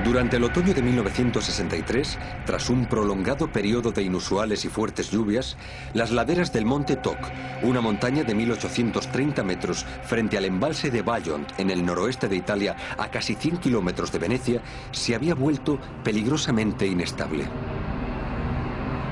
Durante 0.04 0.36
el 0.36 0.44
otoño 0.44 0.74
de 0.74 0.82
1963, 0.82 2.20
tras 2.46 2.70
un 2.70 2.88
prolongado 2.88 3.50
periodo 3.50 3.94
de 3.94 4.04
inusuales 4.04 4.66
y 4.66 4.68
fuertes 4.68 5.12
lluvias, 5.12 5.56
las 5.94 6.12
laderas 6.12 6.52
del 6.52 6.66
monte 6.66 6.98
Tok, 6.98 7.18
una 7.62 7.80
montaña 7.80 8.26
de 8.26 8.36
1830 8.36 9.44
metros 9.44 9.86
frente 10.04 10.38
al 10.38 10.44
embalse 10.44 10.92
de 10.92 11.04
Bayont 11.04 11.50
en 11.58 11.70
el 11.70 11.86
noroeste 11.86 12.28
de 12.28 12.36
Italia 12.36 12.76
a 12.98 13.10
casi 13.10 13.36
100 13.36 13.58
kilómetros 13.58 14.12
de 14.12 14.20
Venecia, 14.20 14.62
se 14.92 15.16
había 15.16 15.36
vuelto 15.36 15.80
peligrosamente 16.04 16.86
inestable. 16.86 17.46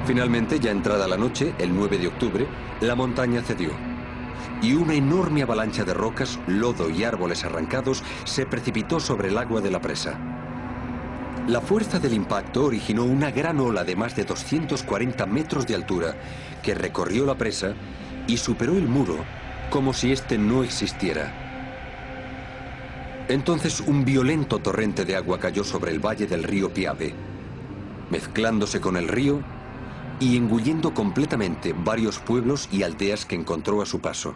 Finalmente, 0.05 0.59
ya 0.59 0.71
entrada 0.71 1.07
la 1.07 1.15
noche, 1.15 1.53
el 1.57 1.73
9 1.73 1.99
de 1.99 2.07
octubre, 2.07 2.47
la 2.81 2.95
montaña 2.95 3.41
cedió 3.41 3.71
y 4.61 4.73
una 4.73 4.93
enorme 4.93 5.41
avalancha 5.41 5.85
de 5.85 5.93
rocas, 5.93 6.37
lodo 6.47 6.89
y 6.89 7.03
árboles 7.03 7.45
arrancados 7.45 8.03
se 8.25 8.45
precipitó 8.45 8.99
sobre 8.99 9.29
el 9.29 9.37
agua 9.37 9.61
de 9.61 9.71
la 9.71 9.81
presa. 9.81 10.40
La 11.47 11.59
fuerza 11.59 11.99
del 11.99 12.13
impacto 12.13 12.65
originó 12.65 13.03
una 13.03 13.31
gran 13.31 13.59
ola 13.59 13.83
de 13.83 13.95
más 13.95 14.15
de 14.15 14.25
240 14.25 15.25
metros 15.25 15.65
de 15.65 15.75
altura 15.75 16.15
que 16.61 16.75
recorrió 16.75 17.25
la 17.25 17.35
presa 17.35 17.73
y 18.27 18.37
superó 18.37 18.73
el 18.73 18.87
muro 18.87 19.17
como 19.71 19.93
si 19.93 20.11
éste 20.11 20.37
no 20.37 20.63
existiera. 20.63 21.33
Entonces 23.27 23.79
un 23.79 24.05
violento 24.05 24.59
torrente 24.59 25.05
de 25.05 25.15
agua 25.15 25.39
cayó 25.39 25.63
sobre 25.63 25.91
el 25.91 26.05
valle 26.05 26.27
del 26.27 26.43
río 26.43 26.73
Piave, 26.73 27.13
mezclándose 28.09 28.79
con 28.79 28.97
el 28.97 29.07
río 29.07 29.41
y 30.19 30.37
engullendo 30.37 30.93
completamente 30.93 31.73
varios 31.73 32.19
pueblos 32.19 32.69
y 32.71 32.83
aldeas 32.83 33.25
que 33.25 33.35
encontró 33.35 33.81
a 33.81 33.85
su 33.85 33.99
paso. 33.99 34.35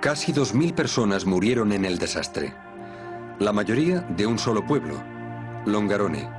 Casi 0.00 0.32
2.000 0.32 0.74
personas 0.74 1.26
murieron 1.26 1.70
en 1.72 1.84
el 1.84 1.98
desastre, 1.98 2.54
la 3.42 3.52
mayoría 3.52 4.02
de 4.02 4.24
un 4.24 4.38
solo 4.38 4.64
pueblo, 4.64 5.02
Longarone. 5.66 6.30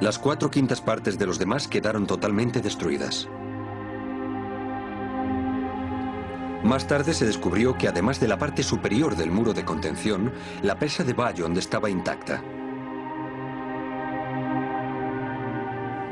Las 0.00 0.18
cuatro 0.18 0.50
quintas 0.50 0.80
partes 0.80 1.16
de 1.16 1.24
los 1.24 1.38
demás 1.38 1.68
quedaron 1.68 2.08
totalmente 2.08 2.60
destruidas. 2.60 3.28
Más 6.64 6.88
tarde 6.88 7.14
se 7.14 7.24
descubrió 7.24 7.78
que 7.78 7.86
además 7.86 8.18
de 8.18 8.26
la 8.26 8.36
parte 8.36 8.64
superior 8.64 9.14
del 9.14 9.30
muro 9.30 9.54
de 9.54 9.64
contención, 9.64 10.32
la 10.62 10.76
presa 10.76 11.04
de 11.04 11.12
Bayonne 11.12 11.58
estaba 11.58 11.88
intacta. 11.88 12.42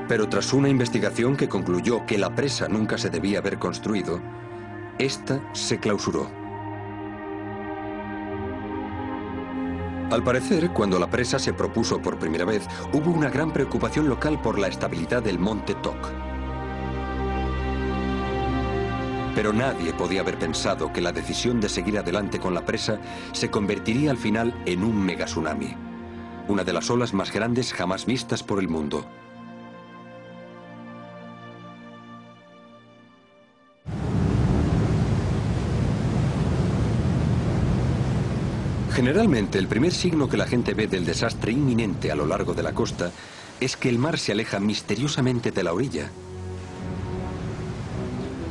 Pero 0.06 0.28
tras 0.28 0.52
una 0.52 0.68
investigación 0.68 1.36
que 1.36 1.48
concluyó 1.48 2.06
que 2.06 2.16
la 2.16 2.34
presa 2.34 2.68
nunca 2.68 2.96
se 2.96 3.10
debía 3.10 3.40
haber 3.40 3.58
construido, 3.58 4.20
esta 4.98 5.42
se 5.52 5.80
clausuró. 5.80 6.37
Al 10.10 10.24
parecer, 10.24 10.70
cuando 10.70 10.98
la 10.98 11.10
presa 11.10 11.38
se 11.38 11.52
propuso 11.52 12.00
por 12.00 12.18
primera 12.18 12.46
vez, 12.46 12.66
hubo 12.94 13.10
una 13.10 13.28
gran 13.28 13.52
preocupación 13.52 14.08
local 14.08 14.40
por 14.40 14.58
la 14.58 14.68
estabilidad 14.68 15.22
del 15.22 15.38
monte 15.38 15.74
Toc. 15.74 16.08
Pero 19.34 19.52
nadie 19.52 19.92
podía 19.92 20.22
haber 20.22 20.38
pensado 20.38 20.94
que 20.94 21.02
la 21.02 21.12
decisión 21.12 21.60
de 21.60 21.68
seguir 21.68 21.98
adelante 21.98 22.38
con 22.38 22.54
la 22.54 22.64
presa 22.64 22.98
se 23.32 23.50
convertiría 23.50 24.10
al 24.10 24.16
final 24.16 24.54
en 24.64 24.82
un 24.82 24.98
megatsunami, 25.04 25.76
una 26.48 26.64
de 26.64 26.72
las 26.72 26.88
olas 26.88 27.12
más 27.12 27.30
grandes 27.30 27.74
jamás 27.74 28.06
vistas 28.06 28.42
por 28.42 28.60
el 28.60 28.68
mundo. 28.68 29.06
Generalmente, 38.92 39.58
el 39.58 39.68
primer 39.68 39.92
signo 39.92 40.28
que 40.28 40.36
la 40.36 40.46
gente 40.46 40.74
ve 40.74 40.86
del 40.86 41.04
desastre 41.04 41.52
inminente 41.52 42.10
a 42.10 42.16
lo 42.16 42.26
largo 42.26 42.54
de 42.54 42.62
la 42.62 42.72
costa 42.72 43.12
es 43.60 43.76
que 43.76 43.88
el 43.88 43.98
mar 43.98 44.18
se 44.18 44.32
aleja 44.32 44.60
misteriosamente 44.60 45.50
de 45.50 45.62
la 45.62 45.72
orilla. 45.72 46.10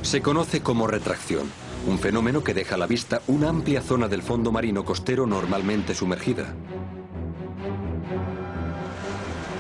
Se 0.02 0.22
conoce 0.22 0.62
como 0.62 0.88
retracción, 0.88 1.52
un 1.86 2.00
fenómeno 2.00 2.44
que 2.44 2.54
deja 2.54 2.76
a 2.76 2.78
la 2.78 2.88
vista 2.88 3.22
una 3.28 3.50
amplia 3.50 3.82
zona 3.82 4.08
del 4.08 4.22
fondo 4.22 4.52
marino 4.52 4.86
costero 4.86 5.26
normalmente 5.26 5.94
sumergida. 5.96 6.54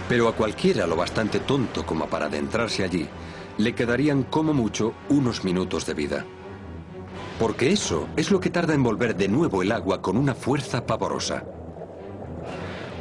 Pero 0.08 0.30
a 0.30 0.36
cualquiera 0.36 0.88
lo 0.88 0.96
bastante 0.96 1.40
tonto 1.40 1.86
como 1.86 2.08
para 2.08 2.28
adentrarse 2.28 2.84
allí, 2.84 3.08
le 3.58 3.74
quedarían 3.74 4.24
como 4.24 4.54
mucho 4.54 4.94
unos 5.10 5.44
minutos 5.44 5.86
de 5.86 5.94
vida. 5.94 6.26
Porque 7.39 7.71
eso 7.71 8.08
es 8.15 8.32
lo 8.32 8.39
que 8.39 8.50
tarda 8.50 8.73
en 8.73 8.82
volver 8.82 9.15
de 9.15 9.28
nuevo 9.28 9.62
el 9.62 9.71
agua 9.71 10.02
con 10.02 10.17
una 10.17 10.34
fuerza 10.34 10.86
pavorosa. 10.86 11.43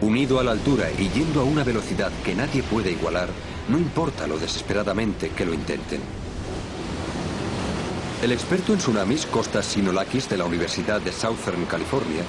Unido 0.03 0.39
a 0.39 0.45
la 0.45 0.53
altura 0.53 0.91
y 0.99 1.09
yendo 1.09 1.41
a 1.41 1.45
una 1.45 1.65
velocidad 1.65 2.13
que 2.23 2.35
nadie 2.35 2.63
puede 2.63 2.91
igualar, 2.91 3.29
no 3.69 3.79
importa 3.79 4.27
lo 4.27 4.39
desesperadamente 4.39 5.31
que 5.31 5.47
lo 5.47 5.55
intenten. 5.55 6.03
El 8.23 8.33
experto 8.33 8.73
en 8.73 8.79
tsunamis, 8.79 9.25
Costas 9.27 9.67
Sinolakis, 9.67 10.29
de 10.29 10.37
la 10.37 10.45
Universidad 10.45 11.01
de 11.01 11.13
Southern 11.13 11.65
California, 11.65 12.23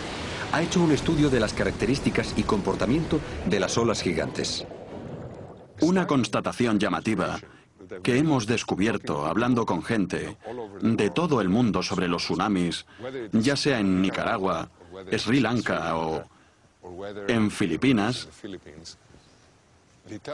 ha 0.53 0.61
hecho 0.61 0.81
un 0.81 0.93
estudio 0.93 1.29
de 1.29 1.41
las 1.41 1.53
características 1.53 2.33
y 2.37 2.43
comportamiento 2.43 3.19
de 3.49 3.59
las 3.59 3.77
olas 3.77 4.01
gigantes. 4.01 4.65
Una 5.81 6.07
constatación 6.07 6.79
llamativa 6.79 7.37
que 8.03 8.17
hemos 8.17 8.47
descubierto 8.47 9.25
hablando 9.25 9.65
con 9.65 9.83
gente 9.83 10.37
de 10.81 11.09
todo 11.09 11.41
el 11.41 11.49
mundo 11.49 11.83
sobre 11.83 12.07
los 12.07 12.23
tsunamis, 12.23 12.85
ya 13.31 13.55
sea 13.55 13.79
en 13.79 14.01
Nicaragua, 14.01 14.69
Sri 15.17 15.39
Lanka 15.39 15.95
o 15.97 16.23
en 17.27 17.51
Filipinas, 17.51 18.29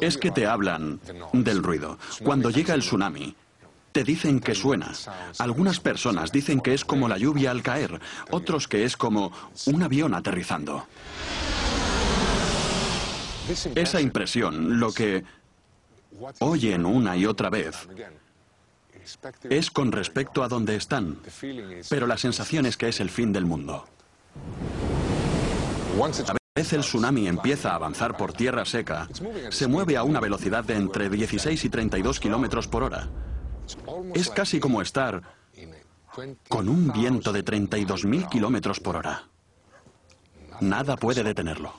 es 0.01 0.17
que 0.17 0.31
te 0.31 0.45
hablan 0.45 0.99
del 1.33 1.63
ruido. 1.63 1.97
Cuando 2.23 2.49
llega 2.49 2.73
el 2.73 2.81
tsunami, 2.81 3.35
te 3.91 4.03
dicen 4.03 4.39
que 4.39 4.55
suena. 4.55 4.91
Algunas 5.37 5.79
personas 5.79 6.31
dicen 6.31 6.61
que 6.61 6.73
es 6.73 6.83
como 6.83 7.07
la 7.07 7.17
lluvia 7.17 7.51
al 7.51 7.61
caer, 7.61 7.99
otros 8.31 8.67
que 8.67 8.83
es 8.83 8.97
como 8.97 9.31
un 9.67 9.83
avión 9.83 10.13
aterrizando. 10.13 10.85
Esa 13.75 14.01
impresión, 14.01 14.79
lo 14.79 14.91
que 14.93 15.23
oyen 16.39 16.85
una 16.85 17.15
y 17.17 17.25
otra 17.25 17.49
vez 17.49 17.87
es 19.49 19.71
con 19.71 19.91
respecto 19.91 20.43
a 20.43 20.47
donde 20.47 20.75
están, 20.75 21.19
pero 21.89 22.07
la 22.07 22.17
sensación 22.17 22.65
es 22.65 22.77
que 22.77 22.87
es 22.87 22.99
el 22.99 23.09
fin 23.09 23.33
del 23.33 23.45
mundo. 23.45 23.85
A 26.27 26.35
vez 26.55 26.73
el 26.73 26.81
tsunami 26.81 27.27
empieza 27.27 27.71
a 27.71 27.75
avanzar 27.75 28.15
por 28.15 28.33
tierra 28.33 28.65
seca, 28.65 29.09
se 29.49 29.67
mueve 29.67 29.97
a 29.97 30.03
una 30.03 30.19
velocidad 30.19 30.63
de 30.63 30.75
entre 30.75 31.09
16 31.09 31.65
y 31.65 31.69
32 31.69 32.19
kilómetros 32.19 32.67
por 32.67 32.83
hora. 32.83 33.09
Es 34.13 34.29
casi 34.29 34.59
como 34.59 34.81
estar 34.81 35.21
con 36.47 36.69
un 36.69 36.91
viento 36.91 37.33
de 37.33 37.43
32.000 37.43 38.29
kilómetros 38.29 38.79
por 38.79 38.97
hora. 38.97 39.23
Nada 40.61 40.95
puede 40.95 41.23
detenerlo. 41.23 41.73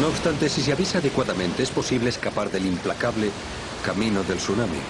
No 0.00 0.08
obstante, 0.08 0.48
si 0.48 0.60
se 0.60 0.72
avisa 0.72 0.98
adecuadamente, 0.98 1.62
es 1.62 1.70
posible 1.70 2.10
escapar 2.10 2.50
del 2.50 2.66
implacable 2.66 3.30
camino 3.84 4.24
del 4.24 4.38
tsunami. 4.38 4.80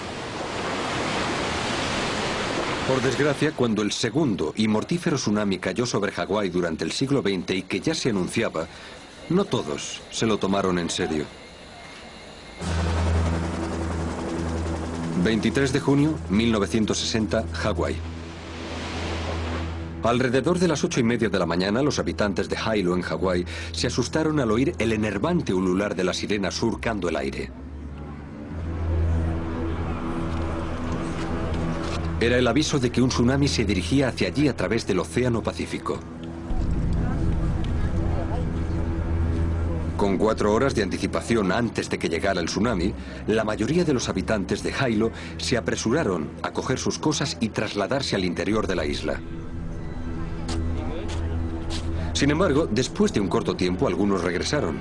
Por 2.87 3.01
desgracia, 3.01 3.51
cuando 3.51 3.83
el 3.83 3.91
segundo 3.91 4.53
y 4.55 4.67
mortífero 4.67 5.17
tsunami 5.17 5.59
cayó 5.59 5.85
sobre 5.85 6.11
Hawái 6.11 6.49
durante 6.49 6.83
el 6.83 6.91
siglo 6.91 7.21
XX 7.21 7.51
y 7.51 7.61
que 7.63 7.79
ya 7.81 7.93
se 7.93 8.09
anunciaba, 8.09 8.67
no 9.29 9.45
todos 9.45 10.01
se 10.11 10.25
lo 10.25 10.37
tomaron 10.37 10.79
en 10.79 10.89
serio. 10.89 11.25
23 15.23 15.73
de 15.73 15.79
junio 15.79 16.19
1960, 16.29 17.45
Hawái. 17.53 18.14
Alrededor 20.05 20.59
de 20.59 20.67
las 20.67 20.83
ocho 20.83 20.99
y 20.99 21.03
media 21.03 21.29
de 21.29 21.39
la 21.39 21.47
mañana, 21.47 21.81
los 21.81 21.97
habitantes 21.97 22.47
de 22.47 22.55
Hilo, 22.55 22.95
en 22.95 23.01
Hawái, 23.01 23.43
se 23.71 23.87
asustaron 23.87 24.39
al 24.39 24.51
oír 24.51 24.75
el 24.77 24.93
enervante 24.93 25.51
ulular 25.51 25.95
de 25.95 26.03
la 26.03 26.13
sirena 26.13 26.51
surcando 26.51 27.09
el 27.09 27.15
aire. 27.15 27.49
Era 32.21 32.37
el 32.37 32.45
aviso 32.45 32.77
de 32.77 32.91
que 32.91 33.01
un 33.01 33.09
tsunami 33.09 33.47
se 33.47 33.65
dirigía 33.65 34.09
hacia 34.09 34.27
allí 34.27 34.47
a 34.47 34.55
través 34.55 34.85
del 34.85 34.99
Océano 34.99 35.41
Pacífico. 35.41 35.99
Con 39.97 40.19
cuatro 40.19 40.53
horas 40.53 40.75
de 40.75 40.83
anticipación 40.83 41.51
antes 41.51 41.89
de 41.89 41.97
que 41.97 42.09
llegara 42.09 42.41
el 42.41 42.45
tsunami, 42.45 42.93
la 43.25 43.43
mayoría 43.43 43.83
de 43.83 43.93
los 43.93 44.07
habitantes 44.07 44.61
de 44.61 44.71
Hilo 44.87 45.11
se 45.37 45.57
apresuraron 45.57 46.29
a 46.43 46.51
coger 46.51 46.77
sus 46.77 46.99
cosas 46.99 47.37
y 47.39 47.49
trasladarse 47.49 48.15
al 48.15 48.23
interior 48.23 48.67
de 48.67 48.75
la 48.75 48.85
isla. 48.85 49.19
Sin 52.15 52.31
embargo, 52.31 52.65
después 52.65 53.11
de 53.11 53.19
un 53.19 53.27
corto 53.27 53.57
tiempo, 53.57 53.89
algunos 53.89 54.23
regresaron. 54.23 54.77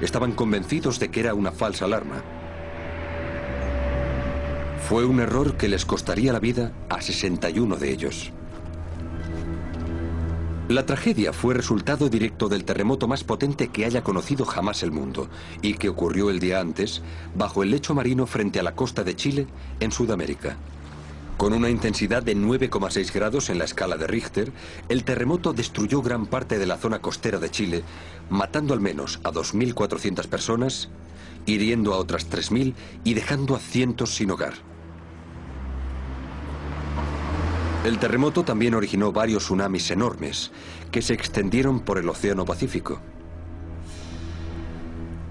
Estaban 0.00 0.30
convencidos 0.30 1.00
de 1.00 1.10
que 1.10 1.18
era 1.18 1.34
una 1.34 1.50
falsa 1.50 1.84
alarma. 1.84 2.22
Fue 4.88 5.04
un 5.04 5.18
error 5.18 5.56
que 5.56 5.68
les 5.68 5.84
costaría 5.84 6.32
la 6.32 6.38
vida 6.38 6.72
a 6.88 7.02
61 7.02 7.76
de 7.76 7.90
ellos. 7.90 8.30
La 10.68 10.86
tragedia 10.86 11.32
fue 11.32 11.54
resultado 11.54 12.08
directo 12.08 12.48
del 12.48 12.64
terremoto 12.64 13.08
más 13.08 13.24
potente 13.24 13.66
que 13.66 13.84
haya 13.84 14.04
conocido 14.04 14.44
jamás 14.44 14.84
el 14.84 14.92
mundo 14.92 15.28
y 15.62 15.74
que 15.74 15.88
ocurrió 15.88 16.30
el 16.30 16.38
día 16.38 16.60
antes 16.60 17.02
bajo 17.34 17.64
el 17.64 17.72
lecho 17.72 17.96
marino 17.96 18.26
frente 18.26 18.60
a 18.60 18.62
la 18.62 18.76
costa 18.76 19.02
de 19.02 19.16
Chile, 19.16 19.48
en 19.80 19.90
Sudamérica. 19.90 20.56
Con 21.36 21.52
una 21.52 21.68
intensidad 21.68 22.22
de 22.22 22.34
9,6 22.34 23.12
grados 23.12 23.50
en 23.50 23.58
la 23.58 23.64
escala 23.64 23.98
de 23.98 24.06
Richter, 24.06 24.52
el 24.88 25.04
terremoto 25.04 25.52
destruyó 25.52 26.00
gran 26.00 26.26
parte 26.26 26.58
de 26.58 26.64
la 26.64 26.78
zona 26.78 27.00
costera 27.00 27.38
de 27.38 27.50
Chile, 27.50 27.82
matando 28.30 28.72
al 28.72 28.80
menos 28.80 29.20
a 29.22 29.32
2.400 29.32 30.28
personas, 30.28 30.88
hiriendo 31.44 31.92
a 31.92 31.98
otras 31.98 32.30
3.000 32.30 32.74
y 33.04 33.12
dejando 33.12 33.54
a 33.54 33.58
cientos 33.58 34.14
sin 34.14 34.30
hogar. 34.30 34.54
El 37.84 37.98
terremoto 37.98 38.42
también 38.42 38.74
originó 38.74 39.12
varios 39.12 39.44
tsunamis 39.44 39.90
enormes 39.90 40.52
que 40.90 41.02
se 41.02 41.12
extendieron 41.12 41.80
por 41.80 41.98
el 41.98 42.08
Océano 42.08 42.46
Pacífico. 42.46 43.00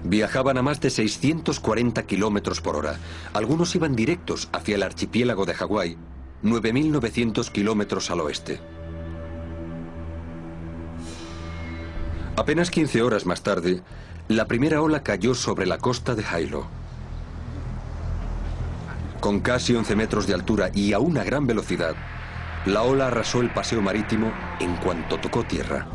Viajaban 0.08 0.56
a 0.56 0.62
más 0.62 0.80
de 0.80 0.90
640 0.90 2.04
kilómetros 2.04 2.60
por 2.60 2.76
hora. 2.76 2.96
Algunos 3.32 3.74
iban 3.74 3.96
directos 3.96 4.48
hacia 4.52 4.76
el 4.76 4.84
archipiélago 4.84 5.46
de 5.46 5.54
Hawái, 5.54 5.96
9.900 6.44 7.50
kilómetros 7.50 8.08
al 8.12 8.20
oeste. 8.20 8.60
Apenas 12.36 12.70
15 12.70 13.02
horas 13.02 13.26
más 13.26 13.42
tarde, 13.42 13.82
la 14.28 14.46
primera 14.46 14.80
ola 14.80 15.02
cayó 15.02 15.34
sobre 15.34 15.66
la 15.66 15.78
costa 15.78 16.14
de 16.14 16.22
Hilo. 16.22 16.68
Con 19.18 19.40
casi 19.40 19.74
11 19.74 19.96
metros 19.96 20.28
de 20.28 20.34
altura 20.34 20.70
y 20.72 20.92
a 20.92 21.00
una 21.00 21.24
gran 21.24 21.48
velocidad, 21.48 21.96
la 22.64 22.82
ola 22.82 23.08
arrasó 23.08 23.40
el 23.40 23.50
paseo 23.50 23.82
marítimo 23.82 24.30
en 24.60 24.76
cuanto 24.76 25.18
tocó 25.18 25.42
tierra. 25.42 25.88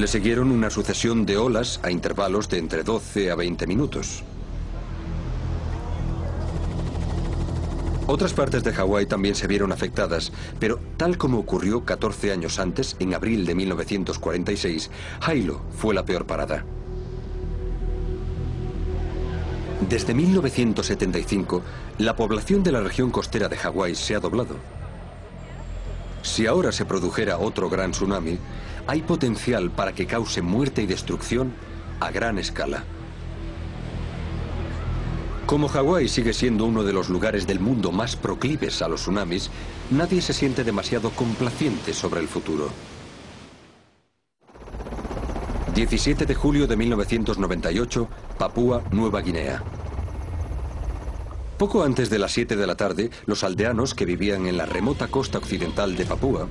Le 0.00 0.06
siguieron 0.06 0.50
una 0.50 0.70
sucesión 0.70 1.26
de 1.26 1.36
olas 1.36 1.78
a 1.82 1.90
intervalos 1.90 2.48
de 2.48 2.56
entre 2.56 2.84
12 2.84 3.30
a 3.30 3.34
20 3.34 3.66
minutos. 3.66 4.22
Otras 8.06 8.32
partes 8.32 8.64
de 8.64 8.72
Hawái 8.72 9.04
también 9.04 9.34
se 9.34 9.46
vieron 9.46 9.72
afectadas, 9.72 10.32
pero 10.58 10.80
tal 10.96 11.18
como 11.18 11.38
ocurrió 11.38 11.84
14 11.84 12.32
años 12.32 12.58
antes, 12.58 12.96
en 12.98 13.12
abril 13.12 13.44
de 13.44 13.54
1946, 13.54 14.90
Hilo 15.34 15.60
fue 15.76 15.92
la 15.92 16.06
peor 16.06 16.24
parada. 16.24 16.64
Desde 19.86 20.14
1975, 20.14 21.62
la 21.98 22.16
población 22.16 22.62
de 22.62 22.72
la 22.72 22.80
región 22.80 23.10
costera 23.10 23.50
de 23.50 23.58
Hawái 23.58 23.94
se 23.94 24.14
ha 24.14 24.20
doblado. 24.20 24.56
Si 26.22 26.46
ahora 26.46 26.72
se 26.72 26.86
produjera 26.86 27.36
otro 27.36 27.68
gran 27.68 27.90
tsunami, 27.90 28.38
hay 28.86 29.02
potencial 29.02 29.70
para 29.70 29.94
que 29.94 30.06
cause 30.06 30.42
muerte 30.42 30.82
y 30.82 30.86
destrucción 30.86 31.52
a 32.00 32.10
gran 32.10 32.38
escala. 32.38 32.84
Como 35.46 35.68
Hawái 35.68 36.08
sigue 36.08 36.32
siendo 36.32 36.64
uno 36.64 36.84
de 36.84 36.92
los 36.92 37.08
lugares 37.08 37.46
del 37.46 37.58
mundo 37.58 37.90
más 37.90 38.14
proclives 38.14 38.82
a 38.82 38.88
los 38.88 39.02
tsunamis, 39.02 39.50
nadie 39.90 40.22
se 40.22 40.32
siente 40.32 40.62
demasiado 40.62 41.10
complaciente 41.10 41.92
sobre 41.92 42.20
el 42.20 42.28
futuro. 42.28 42.70
17 45.74 46.26
de 46.26 46.34
julio 46.34 46.66
de 46.66 46.76
1998, 46.76 48.08
Papúa 48.38 48.82
Nueva 48.92 49.22
Guinea. 49.22 49.62
Poco 51.58 51.82
antes 51.82 52.10
de 52.10 52.18
las 52.18 52.32
7 52.32 52.56
de 52.56 52.66
la 52.66 52.76
tarde, 52.76 53.10
los 53.26 53.44
aldeanos 53.44 53.94
que 53.94 54.04
vivían 54.04 54.46
en 54.46 54.56
la 54.56 54.66
remota 54.66 55.08
costa 55.08 55.38
occidental 55.38 55.96
de 55.96 56.06
Papúa 56.06 56.48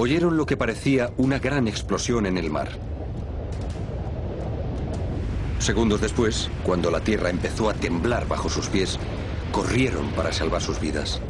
oyeron 0.00 0.38
lo 0.38 0.46
que 0.46 0.56
parecía 0.56 1.12
una 1.18 1.38
gran 1.38 1.68
explosión 1.68 2.24
en 2.24 2.38
el 2.38 2.48
mar. 2.48 2.70
Segundos 5.58 6.00
después, 6.00 6.48
cuando 6.64 6.90
la 6.90 7.00
tierra 7.00 7.28
empezó 7.28 7.68
a 7.68 7.74
temblar 7.74 8.26
bajo 8.26 8.48
sus 8.48 8.68
pies, 8.68 8.98
corrieron 9.52 10.10
para 10.12 10.32
salvar 10.32 10.62
sus 10.62 10.80
vidas. 10.80 11.20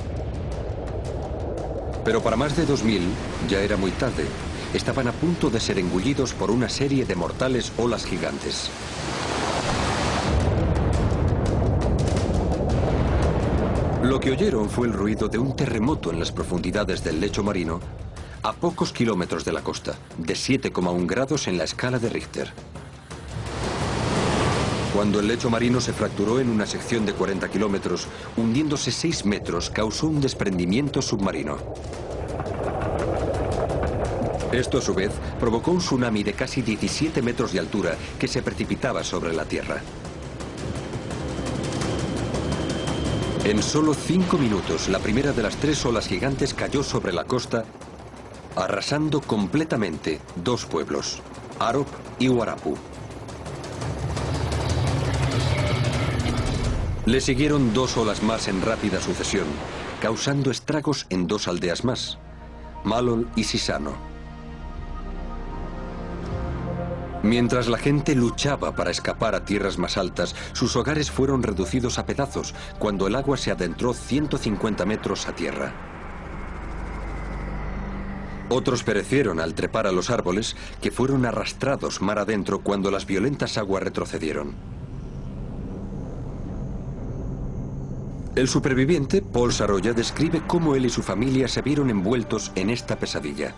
Pero 2.05 2.23
para 2.23 2.37
más 2.37 2.57
de 2.57 2.65
2000 2.65 3.03
ya 3.49 3.61
era 3.61 3.77
muy 3.77 3.91
tarde. 3.91 4.25
Estaban 4.73 5.09
a 5.09 5.13
punto 5.13 5.51
de 5.51 5.59
ser 5.59 5.81
engullidos 5.81 6.33
por 6.33 6.53
una 6.53 6.69
serie 6.69 7.05
de 7.05 7.17
mortales 7.17 7.73
olas 7.77 8.05
gigantes. 8.05 8.71
Lo 14.05 14.21
que 14.21 14.31
oyeron 14.31 14.71
fue 14.71 14.87
el 14.87 14.93
ruido 14.93 15.29
de 15.29 15.39
un 15.39 15.57
terremoto 15.57 16.13
en 16.13 16.21
las 16.21 16.31
profundidades 16.31 17.03
del 17.03 17.21
lecho 17.21 17.43
marino 17.43 17.81
a 18.43 18.53
pocos 18.53 18.93
kilómetros 18.93 19.45
de 19.45 19.53
la 19.53 19.63
costa, 19.63 19.99
de 20.17 20.35
7,1 20.35 21.07
grados 21.07 21.47
en 21.47 21.59
la 21.59 21.65
escala 21.65 21.99
de 21.99 22.09
Richter. 22.09 22.53
Cuando 24.95 25.21
el 25.21 25.29
lecho 25.29 25.51
marino 25.51 25.81
se 25.81 25.93
fracturó 25.93 26.41
en 26.41 26.49
una 26.49 26.67
sección 26.67 27.07
de 27.07 27.13
40 27.13 27.49
kilómetros, 27.49 28.07
hundiéndose 28.37 28.91
6 28.91 29.25
metros, 29.25 29.71
causó 29.71 30.09
un 30.09 30.21
desprendimiento 30.21 31.01
submarino. 31.01 31.59
Esto 34.53 34.79
a 34.79 34.83
su 34.83 34.95
vez 34.95 35.13
provocó 35.39 35.71
un 35.71 35.79
tsunami 35.79 36.25
de 36.25 36.33
casi 36.33 36.63
17 36.63 37.23
metros 37.23 37.53
de 37.53 37.61
altura 37.61 37.97
que 38.19 38.27
se 38.27 38.43
precipitaba 38.43 39.05
sobre 39.05 39.33
la 39.33 39.45
Tierra. 39.45 39.81
En 43.45 43.63
solo 43.63 43.95
5 43.95 44.39
minutos, 44.39 44.89
la 44.89 44.99
primera 44.99 45.33
de 45.33 45.43
las 45.43 45.57
tres 45.57 45.85
olas 45.87 46.09
gigantes 46.09 46.53
cayó 46.53 46.83
sobre 46.83 47.13
la 47.13 47.25
costa 47.25 47.65
arrasando 48.57 49.21
completamente 49.21 50.21
dos 50.37 50.67
pueblos, 50.67 51.23
Arop 51.59 51.89
y 52.19 52.29
Huarapu. 52.29 52.77
Le 57.07 57.21
siguieron 57.21 57.73
dos 57.73 57.97
olas 57.97 58.23
más 58.23 58.47
en 58.49 58.63
rápida 58.63 59.01
sucesión, 59.01 59.47
causando 60.01 60.51
estragos 60.51 61.07
en 61.11 61.27
dos 61.27 61.49
aldeas 61.49 61.85
más, 61.85 62.19
Malol 62.85 63.29
y 63.37 63.45
Sisano. 63.45 64.11
Mientras 67.23 67.69
la 67.69 67.77
gente 67.77 68.15
luchaba 68.15 68.75
para 68.75 68.91
escapar 68.91 69.35
a 69.35 69.45
tierras 69.45 69.77
más 69.77 69.99
altas, 69.99 70.35
sus 70.53 70.75
hogares 70.77 71.11
fueron 71.11 71.43
reducidos 71.43 71.99
a 71.99 72.07
pedazos 72.07 72.55
cuando 72.79 73.07
el 73.07 73.15
agua 73.15 73.37
se 73.37 73.51
adentró 73.51 73.93
150 73.93 74.87
metros 74.87 75.29
a 75.29 75.35
tierra. 75.35 76.00
Otros 78.53 78.83
perecieron 78.83 79.39
al 79.39 79.55
trepar 79.55 79.87
a 79.87 79.93
los 79.93 80.11
árboles 80.11 80.57
que 80.83 80.91
fueron 80.91 81.25
arrastrados 81.25 82.03
mar 82.03 82.19
adentro 82.19 82.63
cuando 82.63 82.91
las 82.91 83.07
violentas 83.07 83.57
aguas 83.57 83.85
retrocedieron. 83.85 84.55
El 88.35 88.49
superviviente, 88.49 89.23
Paul 89.23 89.53
Saroya, 89.53 89.93
describe 89.93 90.43
cómo 90.49 90.75
él 90.75 90.85
y 90.85 90.91
su 90.91 91.03
familia 91.03 91.47
se 91.47 91.63
vieron 91.63 91.91
envueltos 91.91 92.51
en 92.57 92.71
esta 92.71 92.99
pesadilla. 92.99 93.55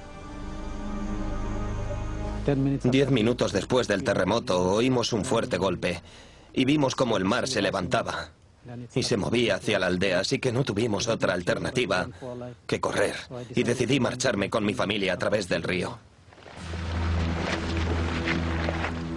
Diez 2.84 3.10
minutos 3.10 3.52
después 3.52 3.88
del 3.88 4.04
terremoto 4.04 4.60
oímos 4.60 5.14
un 5.14 5.24
fuerte 5.24 5.56
golpe 5.56 6.02
y 6.52 6.66
vimos 6.66 6.94
cómo 6.94 7.16
el 7.16 7.24
mar 7.24 7.48
se 7.48 7.62
levantaba 7.62 8.32
y 8.94 9.02
se 9.02 9.16
movía 9.16 9.56
hacia 9.56 9.78
la 9.78 9.86
aldea, 9.86 10.20
así 10.20 10.38
que 10.38 10.52
no 10.52 10.64
tuvimos 10.64 11.08
otra 11.08 11.34
alternativa 11.34 12.08
que 12.66 12.80
correr 12.80 13.16
y 13.54 13.62
decidí 13.62 14.00
marcharme 14.00 14.50
con 14.50 14.64
mi 14.64 14.74
familia 14.74 15.14
a 15.14 15.18
través 15.18 15.48
del 15.48 15.62
río. 15.62 15.98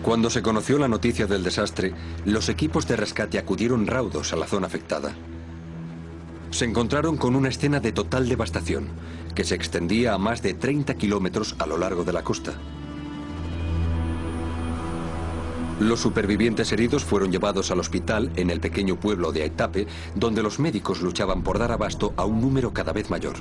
Cuando 0.01 0.29
se 0.29 0.43
conoció 0.43 0.77
la 0.77 0.87
noticia 0.87 1.25
del 1.25 1.43
desastre, 1.43 1.93
los 2.25 2.47
equipos 2.47 2.87
de 2.87 2.95
rescate 2.95 3.39
acudieron 3.39 3.87
raudos 3.87 4.33
a 4.33 4.35
la 4.35 4.45
zona 4.45 4.67
afectada. 4.67 5.15
Se 6.51 6.65
encontraron 6.65 7.17
con 7.17 7.35
una 7.35 7.49
escena 7.49 7.79
de 7.79 7.91
total 7.91 8.29
devastación, 8.29 8.89
que 9.33 9.43
se 9.43 9.55
extendía 9.55 10.13
a 10.13 10.19
más 10.19 10.43
de 10.43 10.53
30 10.53 10.93
kilómetros 10.93 11.55
a 11.57 11.65
lo 11.65 11.77
largo 11.77 12.03
de 12.03 12.13
la 12.13 12.23
costa. 12.23 12.53
Los 15.79 15.99
supervivientes 15.99 16.71
heridos 16.71 17.03
fueron 17.03 17.31
llevados 17.31 17.69
al 17.69 17.79
hospital 17.79 18.31
en 18.37 18.49
el 18.49 18.61
pequeño 18.61 18.97
pueblo 18.97 19.31
de 19.31 19.43
Aitape, 19.43 19.87
donde 20.15 20.41
los 20.41 20.59
médicos 20.59 21.01
luchaban 21.01 21.43
por 21.43 21.59
dar 21.59 21.71
abasto 21.71 22.13
a 22.15 22.25
un 22.25 22.39
número 22.39 22.73
cada 22.73 22.93
vez 22.93 23.09
mayor. 23.09 23.35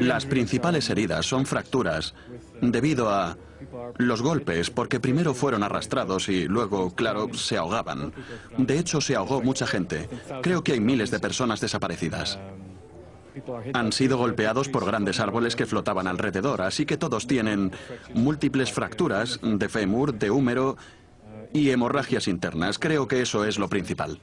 Las 0.00 0.26
principales 0.26 0.90
heridas 0.90 1.24
son 1.24 1.46
fracturas 1.46 2.14
debido 2.60 3.10
a 3.10 3.36
los 3.96 4.22
golpes, 4.22 4.70
porque 4.70 4.98
primero 4.98 5.34
fueron 5.34 5.62
arrastrados 5.62 6.28
y 6.28 6.48
luego, 6.48 6.94
claro, 6.94 7.32
se 7.34 7.56
ahogaban. 7.56 8.12
De 8.56 8.78
hecho, 8.78 9.00
se 9.00 9.14
ahogó 9.14 9.40
mucha 9.40 9.66
gente. 9.66 10.08
Creo 10.42 10.64
que 10.64 10.72
hay 10.72 10.80
miles 10.80 11.12
de 11.12 11.20
personas 11.20 11.60
desaparecidas. 11.60 12.38
Han 13.74 13.92
sido 13.92 14.18
golpeados 14.18 14.68
por 14.68 14.84
grandes 14.84 15.20
árboles 15.20 15.56
que 15.56 15.66
flotaban 15.66 16.06
alrededor, 16.06 16.62
así 16.62 16.86
que 16.86 16.96
todos 16.96 17.26
tienen 17.26 17.72
múltiples 18.14 18.72
fracturas 18.72 19.40
de 19.42 19.68
fémur, 19.68 20.14
de 20.14 20.30
húmero 20.30 20.76
y 21.52 21.70
hemorragias 21.70 22.28
internas. 22.28 22.78
Creo 22.78 23.08
que 23.08 23.22
eso 23.22 23.44
es 23.44 23.58
lo 23.58 23.68
principal. 23.68 24.20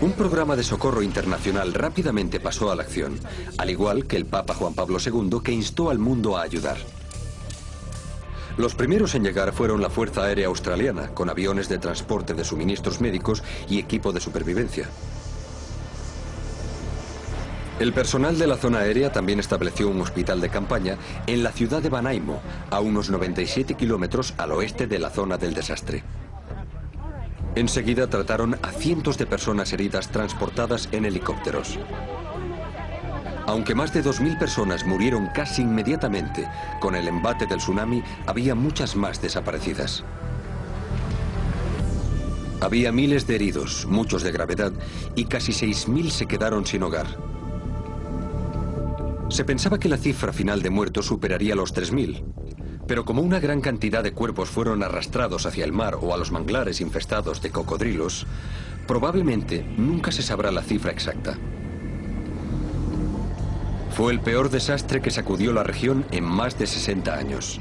Un 0.00 0.12
programa 0.12 0.56
de 0.56 0.62
socorro 0.62 1.02
internacional 1.02 1.72
rápidamente 1.72 2.40
pasó 2.40 2.70
a 2.70 2.76
la 2.76 2.82
acción, 2.82 3.18
al 3.58 3.70
igual 3.70 4.06
que 4.06 4.16
el 4.16 4.26
Papa 4.26 4.54
Juan 4.54 4.74
Pablo 4.74 4.98
II 5.04 5.40
que 5.42 5.52
instó 5.52 5.90
al 5.90 5.98
mundo 5.98 6.36
a 6.36 6.42
ayudar. 6.42 6.76
Los 8.56 8.74
primeros 8.74 9.14
en 9.14 9.22
llegar 9.22 9.52
fueron 9.52 9.82
la 9.82 9.90
Fuerza 9.90 10.24
Aérea 10.24 10.46
Australiana, 10.46 11.08
con 11.08 11.28
aviones 11.28 11.68
de 11.68 11.78
transporte 11.78 12.32
de 12.32 12.44
suministros 12.44 13.00
médicos 13.02 13.42
y 13.68 13.78
equipo 13.78 14.12
de 14.12 14.20
supervivencia. 14.20 14.88
El 17.78 17.92
personal 17.92 18.38
de 18.38 18.46
la 18.46 18.56
zona 18.56 18.78
aérea 18.78 19.12
también 19.12 19.38
estableció 19.38 19.90
un 19.90 20.00
hospital 20.00 20.40
de 20.40 20.48
campaña 20.48 20.96
en 21.26 21.42
la 21.42 21.52
ciudad 21.52 21.82
de 21.82 21.90
Banaimo, 21.90 22.40
a 22.70 22.80
unos 22.80 23.10
97 23.10 23.74
kilómetros 23.74 24.32
al 24.38 24.52
oeste 24.52 24.86
de 24.86 24.98
la 24.98 25.10
zona 25.10 25.36
del 25.36 25.52
desastre. 25.52 26.02
Enseguida 27.54 28.06
trataron 28.06 28.58
a 28.62 28.72
cientos 28.72 29.18
de 29.18 29.26
personas 29.26 29.74
heridas 29.74 30.08
transportadas 30.08 30.88
en 30.92 31.04
helicópteros. 31.04 31.78
Aunque 33.46 33.74
más 33.74 33.92
de 33.92 34.02
2.000 34.02 34.38
personas 34.38 34.86
murieron 34.86 35.28
casi 35.34 35.60
inmediatamente 35.60 36.48
con 36.80 36.94
el 36.94 37.06
embate 37.06 37.44
del 37.46 37.58
tsunami, 37.58 38.02
había 38.26 38.54
muchas 38.54 38.96
más 38.96 39.20
desaparecidas. 39.20 40.02
Había 42.62 42.90
miles 42.90 43.26
de 43.26 43.34
heridos, 43.34 43.84
muchos 43.84 44.22
de 44.22 44.32
gravedad, 44.32 44.72
y 45.14 45.26
casi 45.26 45.52
6.000 45.52 46.08
se 46.08 46.26
quedaron 46.26 46.64
sin 46.64 46.82
hogar. 46.82 47.35
Se 49.28 49.44
pensaba 49.44 49.78
que 49.78 49.88
la 49.88 49.96
cifra 49.96 50.32
final 50.32 50.62
de 50.62 50.70
muertos 50.70 51.06
superaría 51.06 51.56
los 51.56 51.74
3.000, 51.74 52.22
pero 52.86 53.04
como 53.04 53.22
una 53.22 53.40
gran 53.40 53.60
cantidad 53.60 54.02
de 54.02 54.12
cuerpos 54.12 54.48
fueron 54.48 54.82
arrastrados 54.82 55.46
hacia 55.46 55.64
el 55.64 55.72
mar 55.72 55.98
o 56.00 56.14
a 56.14 56.16
los 56.16 56.30
manglares 56.30 56.80
infestados 56.80 57.42
de 57.42 57.50
cocodrilos, 57.50 58.26
probablemente 58.86 59.64
nunca 59.76 60.12
se 60.12 60.22
sabrá 60.22 60.52
la 60.52 60.62
cifra 60.62 60.92
exacta. 60.92 61.36
Fue 63.90 64.12
el 64.12 64.20
peor 64.20 64.50
desastre 64.50 65.00
que 65.00 65.10
sacudió 65.10 65.52
la 65.52 65.64
región 65.64 66.04
en 66.12 66.24
más 66.24 66.58
de 66.58 66.66
60 66.66 67.14
años. 67.14 67.60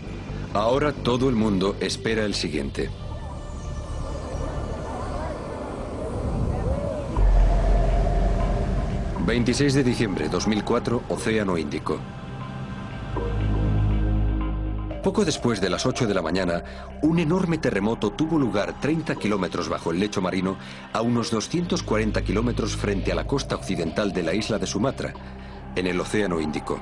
Ahora 0.54 0.93
todo 0.93 1.30
el 1.30 1.36
mundo 1.36 1.75
espera 1.80 2.25
el 2.25 2.36
siguiente. 2.36 2.89
...26 9.26 9.74
de 9.74 9.84
diciembre 9.84 10.30
2004, 10.30 11.04
Océano 11.10 11.58
Índico. 11.58 12.00
Poco 15.04 15.26
después 15.26 15.62
de 15.62 15.70
las 15.70 15.86
8 15.86 16.06
de 16.06 16.14
la 16.14 16.22
mañana, 16.22 16.64
un 17.02 17.18
enorme 17.20 17.58
terremoto 17.58 18.12
tuvo 18.12 18.38
lugar 18.38 18.80
30 18.80 19.16
kilómetros 19.16 19.68
bajo 19.68 19.92
el 19.92 20.00
lecho 20.00 20.22
marino, 20.22 20.58
a 20.94 21.02
unos 21.02 21.32
240 21.32 22.24
kilómetros 22.24 22.76
frente 22.76 23.12
a 23.12 23.16
la 23.16 23.26
costa 23.26 23.56
occidental 23.56 24.14
de 24.14 24.24
la 24.24 24.34
isla 24.34 24.60
de 24.60 24.68
Sumatra, 24.68 25.14
en 25.76 25.88
el 25.88 26.00
Océano 26.00 26.40
Índico. 26.40 26.80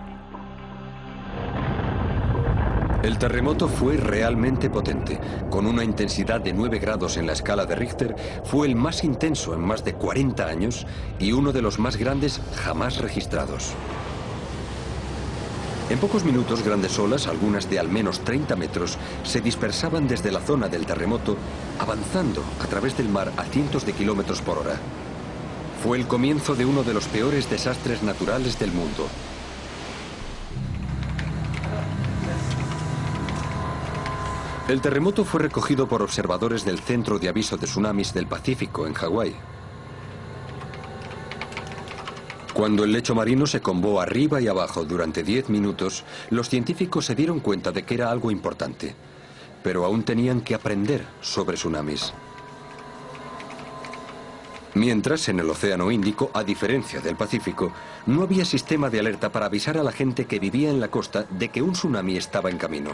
El 3.04 3.18
terremoto 3.18 3.68
fue 3.68 3.98
realmente 3.98 4.70
potente. 4.70 5.20
Con 5.50 5.68
una 5.68 5.84
intensidad 5.84 6.40
de 6.40 6.54
9 6.54 6.80
grados 6.80 7.18
en 7.18 7.28
la 7.28 7.34
escala 7.34 7.66
de 7.66 7.76
Richter, 7.76 8.16
fue 8.46 8.66
el 8.66 8.78
más 8.78 9.04
intenso 9.04 9.54
en 9.54 9.60
más 9.60 9.84
de 9.84 9.94
40 9.94 10.46
años 10.48 10.88
y 11.20 11.34
uno 11.34 11.52
de 11.52 11.62
los 11.62 11.80
más 11.80 11.98
grandes 11.98 12.40
jamás 12.56 13.00
registrados. 13.00 13.74
En 15.90 16.00
pocos 16.00 16.24
minutos, 16.24 16.64
grandes 16.64 16.98
olas, 16.98 17.28
algunas 17.28 17.70
de 17.70 17.78
al 17.78 17.90
menos 17.90 18.22
30 18.22 18.56
metros, 18.56 18.98
se 19.24 19.42
dispersaban 19.42 20.08
desde 20.08 20.32
la 20.32 20.40
zona 20.40 20.70
del 20.70 20.86
terremoto, 20.86 21.36
avanzando 21.80 22.42
a 22.62 22.68
través 22.68 22.96
del 22.96 23.10
mar 23.10 23.34
a 23.36 23.44
cientos 23.44 23.86
de 23.86 23.92
kilómetros 23.92 24.42
por 24.42 24.60
hora. 24.60 24.78
Fue 25.84 25.98
el 25.98 26.08
comienzo 26.08 26.56
de 26.56 26.66
uno 26.66 26.84
de 26.84 26.94
los 26.94 27.10
peores 27.10 27.50
desastres 27.50 28.02
naturales 28.02 28.58
del 28.60 28.72
mundo. 28.72 29.10
El 34.70 34.80
terremoto 34.80 35.26
fue 35.26 35.42
recogido 35.42 35.90
por 35.90 36.02
observadores 36.02 36.64
del 36.64 36.80
Centro 36.80 37.20
de 37.20 37.28
Aviso 37.28 37.58
de 37.58 37.68
Tsunamis 37.68 38.14
del 38.14 38.28
Pacífico, 38.28 38.88
en 38.88 38.94
Hawái. 38.94 39.36
Cuando 42.54 42.86
el 42.86 42.94
lecho 42.94 43.14
marino 43.14 43.46
se 43.46 43.60
combó 43.60 44.00
arriba 44.00 44.40
y 44.40 44.48
abajo 44.48 44.86
durante 44.86 45.22
10 45.22 45.50
minutos, 45.50 46.06
los 46.30 46.48
científicos 46.48 47.06
se 47.06 47.14
dieron 47.14 47.42
cuenta 47.42 47.74
de 47.74 47.84
que 47.84 47.96
era 47.96 48.10
algo 48.10 48.32
importante. 48.32 48.96
Pero 49.64 49.84
aún 49.84 50.04
tenían 50.04 50.40
que 50.40 50.56
aprender 50.56 51.06
sobre 51.20 51.58
tsunamis. 51.58 52.14
Mientras, 54.76 55.28
en 55.28 55.42
el 55.42 55.50
Océano 55.50 55.92
Índico, 55.92 56.32
a 56.34 56.44
diferencia 56.44 57.02
del 57.02 57.18
Pacífico, 57.18 57.74
no 58.06 58.24
había 58.24 58.46
sistema 58.46 58.90
de 58.90 59.02
alerta 59.02 59.30
para 59.30 59.48
avisar 59.48 59.78
a 59.78 59.84
la 59.84 59.92
gente 59.92 60.26
que 60.26 60.40
vivía 60.40 60.70
en 60.70 60.80
la 60.80 60.88
costa 60.88 61.26
de 61.30 61.50
que 61.50 61.62
un 61.62 61.74
tsunami 61.74 62.16
estaba 62.16 62.50
en 62.50 62.58
camino. 62.58 62.94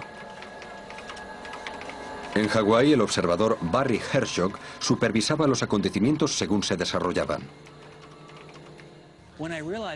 En 2.36 2.48
Hawái, 2.48 2.94
el 2.94 3.02
observador 3.02 3.58
Barry 3.62 4.00
Hershog 4.14 4.54
supervisaba 4.80 5.48
los 5.48 5.64
acontecimientos 5.64 6.38
según 6.38 6.64
se 6.64 6.78
desarrollaban. 6.78 7.42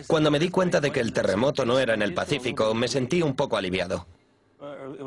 Cuando 0.07 0.31
me 0.31 0.39
di 0.39 0.49
cuenta 0.49 0.79
de 0.79 0.91
que 0.91 1.01
el 1.01 1.11
terremoto 1.11 1.65
no 1.65 1.77
era 1.77 1.93
en 1.93 2.01
el 2.01 2.13
Pacífico, 2.13 2.73
me 2.73 2.87
sentí 2.87 3.21
un 3.21 3.35
poco 3.35 3.57
aliviado. 3.57 4.07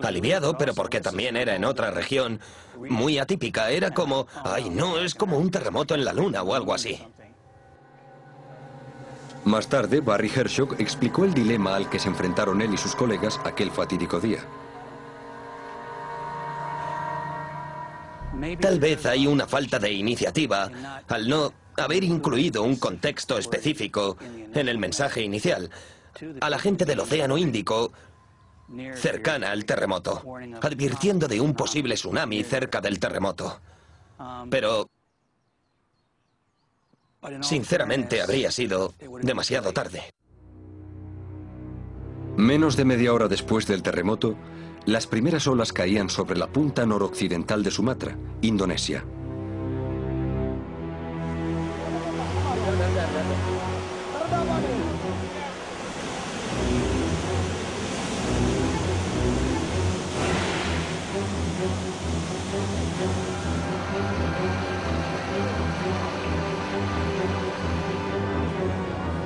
Aliviado, 0.02 0.58
pero 0.58 0.74
porque 0.74 1.00
también 1.00 1.36
era 1.36 1.56
en 1.56 1.64
otra 1.64 1.90
región 1.90 2.40
muy 2.76 3.18
atípica. 3.18 3.70
Era 3.70 3.92
como, 3.92 4.26
ay, 4.44 4.68
no, 4.68 4.98
es 4.98 5.14
como 5.14 5.38
un 5.38 5.50
terremoto 5.50 5.94
en 5.94 6.04
la 6.04 6.12
Luna 6.12 6.42
o 6.42 6.54
algo 6.54 6.74
así. 6.74 7.02
Más 9.44 9.68
tarde, 9.68 10.00
Barry 10.00 10.30
Hershog 10.34 10.74
explicó 10.80 11.24
el 11.24 11.32
dilema 11.32 11.76
al 11.76 11.88
que 11.88 11.98
se 11.98 12.08
enfrentaron 12.08 12.60
él 12.60 12.74
y 12.74 12.76
sus 12.76 12.94
colegas 12.94 13.40
aquel 13.44 13.70
fatídico 13.70 14.20
día. 14.20 14.40
Tal 18.60 18.80
vez 18.80 19.06
hay 19.06 19.26
una 19.26 19.46
falta 19.46 19.78
de 19.78 19.92
iniciativa 19.92 20.70
al 21.08 21.28
no 21.28 21.52
haber 21.76 22.04
incluido 22.04 22.62
un 22.62 22.76
contexto 22.76 23.38
específico 23.38 24.16
en 24.54 24.68
el 24.68 24.78
mensaje 24.78 25.22
inicial 25.22 25.70
a 26.40 26.50
la 26.50 26.58
gente 26.58 26.84
del 26.84 27.00
Océano 27.00 27.36
Índico 27.38 27.92
cercana 28.94 29.50
al 29.52 29.64
terremoto, 29.64 30.22
advirtiendo 30.60 31.28
de 31.28 31.40
un 31.40 31.54
posible 31.54 31.94
tsunami 31.94 32.42
cerca 32.42 32.80
del 32.80 32.98
terremoto. 32.98 33.60
Pero, 34.50 34.88
sinceramente, 37.40 38.22
habría 38.22 38.50
sido 38.50 38.94
demasiado 39.22 39.72
tarde. 39.72 40.02
Menos 42.36 42.76
de 42.76 42.84
media 42.84 43.14
hora 43.14 43.28
después 43.28 43.66
del 43.66 43.82
terremoto, 43.82 44.36
las 44.86 45.08
primeras 45.08 45.48
olas 45.48 45.72
caían 45.72 46.08
sobre 46.08 46.38
la 46.38 46.46
punta 46.46 46.86
noroccidental 46.86 47.62
de 47.64 47.70
Sumatra, 47.72 48.16
Indonesia. 48.40 49.04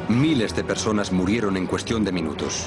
Miles 0.09 0.57
de 0.57 0.65
personas 0.65 1.13
murieron 1.13 1.57
en 1.59 1.67
cuestión 1.67 2.03
de 2.05 2.13
minutos. 2.13 2.67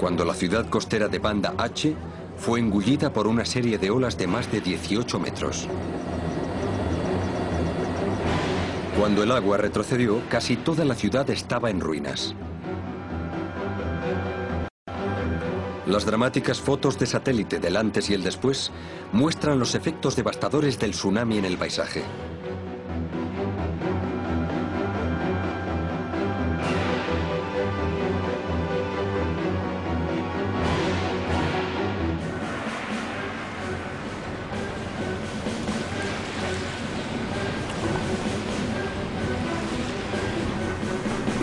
Cuando 0.00 0.26
la 0.26 0.34
ciudad 0.34 0.68
costera 0.68 1.08
de 1.08 1.18
Banda 1.18 1.54
H 1.56 1.94
fue 2.36 2.60
engullida 2.60 3.12
por 3.12 3.26
una 3.26 3.46
serie 3.46 3.78
de 3.78 3.90
olas 3.90 4.18
de 4.18 4.26
más 4.26 4.50
de 4.52 4.60
18 4.60 5.18
metros. 5.18 5.66
Cuando 8.98 9.22
el 9.22 9.32
agua 9.32 9.56
retrocedió, 9.56 10.20
casi 10.28 10.56
toda 10.56 10.84
la 10.84 10.94
ciudad 10.94 11.28
estaba 11.30 11.70
en 11.70 11.80
ruinas. 11.80 12.34
Las 15.86 16.04
dramáticas 16.04 16.60
fotos 16.60 16.98
de 16.98 17.06
satélite 17.06 17.58
del 17.58 17.76
antes 17.76 18.10
y 18.10 18.14
el 18.14 18.22
después 18.22 18.72
muestran 19.12 19.58
los 19.58 19.74
efectos 19.74 20.16
devastadores 20.16 20.78
del 20.78 20.90
tsunami 20.90 21.38
en 21.38 21.44
el 21.44 21.56
paisaje. 21.56 22.02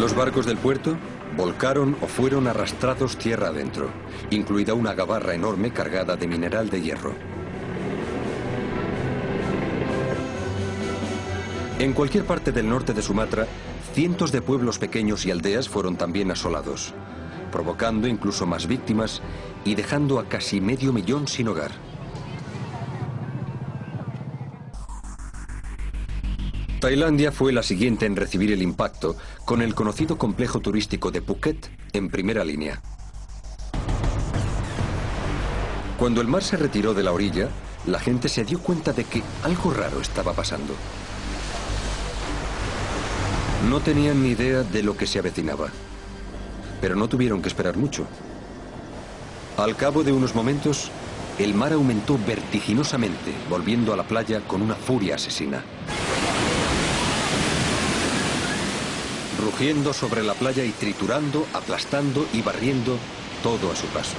Los 0.04 0.18
barcos 0.18 0.46
del 0.46 0.58
puerto 0.58 0.98
volcaron 1.38 1.96
o 2.02 2.08
fueron 2.08 2.48
arrastrados 2.48 3.18
tierra 3.18 3.48
adentro, 3.48 3.90
incluida 4.32 4.74
una 4.74 4.94
gabarra 4.94 5.34
enorme 5.34 5.72
cargada 5.72 6.18
de 6.18 6.28
mineral 6.28 6.70
de 6.70 6.82
hierro. 6.82 7.14
En 11.80 11.94
cualquier 11.94 12.26
parte 12.26 12.52
del 12.52 12.68
norte 12.68 12.92
de 12.92 13.02
Sumatra, 13.02 13.48
cientos 13.94 14.34
de 14.34 14.42
pueblos 14.42 14.78
pequeños 14.78 15.26
y 15.26 15.32
aldeas 15.32 15.70
fueron 15.70 15.96
también 15.96 16.32
asolados, 16.32 16.94
provocando 17.50 18.06
incluso 18.06 18.46
más 18.46 18.68
víctimas 18.68 19.22
y 19.64 19.76
dejando 19.76 20.20
a 20.20 20.26
casi 20.26 20.60
medio 20.60 20.92
millón 20.92 21.30
sin 21.30 21.48
hogar. 21.48 21.72
Tailandia 26.84 27.32
fue 27.32 27.54
la 27.54 27.64
siguiente 27.64 28.06
en 28.06 28.18
recibir 28.18 28.52
el 28.52 28.62
impacto, 28.62 29.16
con 29.46 29.62
el 29.62 29.74
conocido 29.74 30.18
complejo 30.18 30.60
turístico 30.60 31.12
de 31.12 31.22
Phuket 31.22 31.70
en 31.94 32.10
primera 32.10 32.44
línea. 32.44 32.82
Cuando 35.98 36.20
el 36.20 36.28
mar 36.28 36.44
se 36.44 36.58
retiró 36.58 36.94
de 36.94 37.02
la 37.02 37.14
orilla, 37.14 37.48
la 37.86 38.02
gente 38.02 38.28
se 38.28 38.44
dio 38.44 38.60
cuenta 38.60 38.92
de 38.92 39.06
que 39.06 39.24
algo 39.44 39.74
raro 39.74 40.02
estaba 40.02 40.34
pasando. 40.34 40.74
No 43.70 43.80
tenían 43.80 44.22
ni 44.22 44.32
idea 44.32 44.64
de 44.64 44.84
lo 44.84 44.98
que 44.98 45.08
se 45.08 45.20
avecinaba. 45.20 45.70
pero 46.82 46.98
no 46.98 47.08
tuvieron 47.08 47.42
que 47.42 47.48
esperar 47.48 47.78
mucho. 47.78 48.06
Al 49.56 49.78
cabo 49.78 50.04
de 50.04 50.12
unos 50.12 50.36
momentos, 50.36 50.92
el 51.40 51.54
mar 51.54 51.72
aumentó 51.72 52.20
vertiginosamente, 52.28 53.32
volviendo 53.50 53.94
a 53.94 53.96
la 53.96 54.04
playa 54.04 54.42
con 54.42 54.62
una 54.62 54.76
furia 54.76 55.16
asesina. 55.16 55.64
Rugiendo 59.44 59.94
sobre 59.94 60.24
la 60.24 60.34
playa 60.34 60.64
y 60.64 60.72
triturando, 60.72 61.46
aplastando 61.54 62.26
y 62.34 62.42
barriendo 62.42 62.98
todo 63.42 63.72
a 63.72 63.76
su 63.76 63.88
paso. 63.88 64.16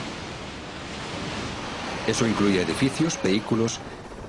Eso 2.06 2.26
incluye 2.26 2.60
edificios, 2.60 3.18
vehículos 3.22 3.80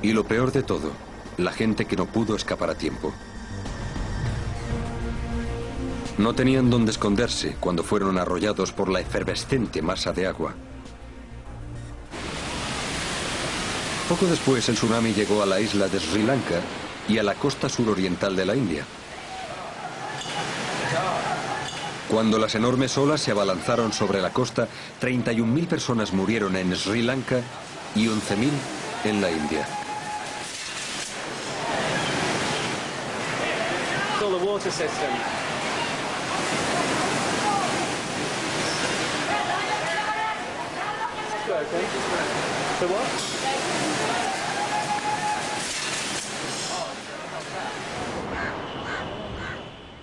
y 0.02 0.14
lo 0.14 0.24
peor 0.24 0.54
de 0.54 0.64
todo, 0.64 0.92
la 1.38 1.52
gente 1.52 1.86
que 1.86 1.98
no 1.98 2.06
pudo 2.06 2.36
escapar 2.36 2.70
a 2.70 2.76
tiempo. 2.76 3.14
No 6.18 6.34
tenían 6.34 6.70
dónde 6.70 6.92
esconderse 6.92 7.58
cuando 7.60 7.84
fueron 7.84 8.18
arrollados 8.18 8.72
por 8.72 8.88
la 8.88 9.02
efervescente 9.02 9.82
masa 9.82 10.14
de 10.14 10.28
agua. 10.28 10.54
Poco 14.08 14.26
después 14.28 14.70
el 14.70 14.76
tsunami 14.76 15.14
llegó 15.14 15.44
a 15.44 15.46
la 15.46 15.60
isla 15.60 15.90
de 15.90 16.00
Sri 16.00 16.24
Lanka 16.24 16.62
y 17.10 17.18
a 17.18 17.24
la 17.24 17.34
costa 17.34 17.68
suroriental 17.68 18.36
de 18.36 18.46
la 18.46 18.56
India. 18.56 18.86
Cuando 22.10 22.38
las 22.38 22.56
enormes 22.56 22.98
olas 22.98 23.22
se 23.22 23.32
abalanzaron 23.32 23.92
sobre 23.92 24.22
la 24.22 24.30
costa, 24.30 24.68
31.000 25.02 25.68
personas 25.68 26.14
murieron 26.14 26.56
en 26.56 26.76
Sri 26.76 27.02
Lanka 27.02 27.42
y 27.96 28.08
11.000 28.08 28.52
en 29.06 29.22
la 29.22 29.32
India. 29.32 29.68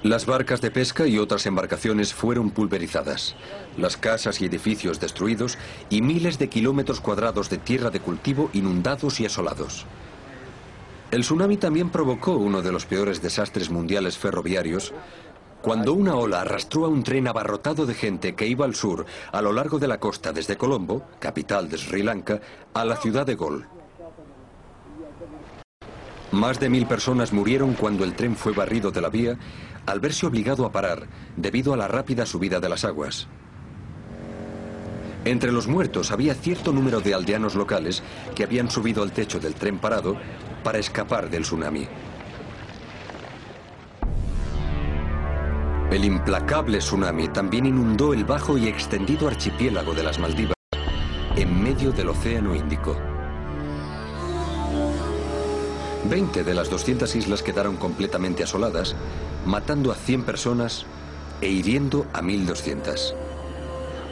Las 0.03 0.27
barcas 0.27 0.61
de 0.61 0.73
pesca 0.73 1.07
y 1.07 1.19
otras 1.19 1.47
embarcaciones 1.47 2.13
fueron 2.13 2.51
pulverizadas, 2.51 3.37
las 3.79 3.97
casas 3.97 4.41
y 4.41 4.47
edificios 4.47 4.99
destruidos 4.99 5.59
y 5.91 6.03
miles 6.03 6.41
de 6.41 6.49
kilómetros 6.49 7.01
cuadrados 7.01 7.49
de 7.51 7.59
tierra 7.59 7.91
de 7.91 8.01
cultivo 8.01 8.51
inundados 8.53 9.21
y 9.21 9.27
asolados. 9.27 9.87
El 11.13 11.21
tsunami 11.21 11.57
también 11.57 11.91
provocó 11.91 12.33
uno 12.33 12.63
de 12.63 12.73
los 12.73 12.85
peores 12.85 13.23
desastres 13.23 13.71
mundiales 13.71 14.19
ferroviarios 14.19 14.93
cuando 15.61 15.93
una 15.93 16.17
ola 16.17 16.41
arrastró 16.41 16.85
a 16.85 16.89
un 16.89 17.05
tren 17.05 17.29
abarrotado 17.29 17.87
de 17.87 17.95
gente 17.95 18.35
que 18.35 18.49
iba 18.49 18.65
al 18.65 18.75
sur 18.75 19.07
a 19.31 19.41
lo 19.41 19.53
largo 19.53 19.79
de 19.79 19.87
la 19.87 20.01
costa 20.01 20.33
desde 20.33 20.57
Colombo, 20.57 21.07
capital 21.21 21.69
de 21.69 21.79
Sri 21.79 22.03
Lanka, 22.03 22.41
a 22.75 22.85
la 22.85 22.97
ciudad 22.97 23.25
de 23.25 23.37
Gol. 23.37 23.69
Más 26.33 26.59
de 26.59 26.71
mil 26.71 26.87
personas 26.87 27.33
murieron 27.33 27.75
cuando 27.75 28.05
el 28.05 28.15
tren 28.15 28.35
fue 28.35 28.53
barrido 28.53 28.91
de 28.91 29.03
la 29.03 29.11
vía 29.11 29.39
al 29.87 30.01
verse 30.01 30.27
obligado 30.27 30.65
a 30.67 30.73
parar 30.73 31.07
debido 31.37 31.73
a 31.75 31.77
la 31.77 31.89
rápida 31.89 32.27
subida 32.27 32.61
de 32.61 32.69
las 32.69 32.85
aguas. 32.85 33.29
Entre 35.25 35.53
los 35.53 35.69
muertos 35.69 36.11
había 36.11 36.35
cierto 36.35 36.73
número 36.73 37.01
de 37.01 37.15
aldeanos 37.15 37.55
locales 37.55 38.03
que 38.35 38.43
habían 38.43 38.71
subido 38.71 39.03
al 39.03 39.13
techo 39.13 39.39
del 39.39 39.55
tren 39.55 39.79
parado 39.79 40.17
para 40.65 40.79
escapar 40.79 41.31
del 41.31 41.43
tsunami. 41.43 41.87
El 45.93 46.05
implacable 46.05 46.79
tsunami 46.79 47.29
también 47.29 47.67
inundó 47.67 48.15
el 48.15 48.25
bajo 48.25 48.57
y 48.57 48.67
extendido 48.67 49.29
archipiélago 49.29 49.95
de 49.95 50.03
las 50.03 50.19
Maldivas 50.19 50.55
en 51.37 51.63
medio 51.63 51.93
del 51.93 52.09
Océano 52.09 52.55
Índico. 52.55 53.12
20 56.09 56.45
de 56.45 56.55
las 56.55 56.69
200 56.69 57.15
islas 57.15 57.43
quedaron 57.43 57.77
completamente 57.77 58.43
asoladas, 58.43 58.95
matando 59.47 59.93
a 59.93 59.95
100 59.95 60.25
personas 60.25 60.87
e 61.41 61.49
hiriendo 61.49 62.07
a 62.13 62.23
1.200. 62.23 63.15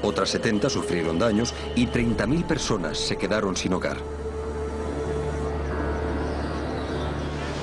Otras 0.03 0.31
70 0.31 0.71
sufrieron 0.71 1.19
daños 1.19 1.55
y 1.77 1.87
30.000 1.87 2.47
personas 2.47 2.99
se 2.99 3.17
quedaron 3.17 3.57
sin 3.57 3.75
hogar. 3.75 3.99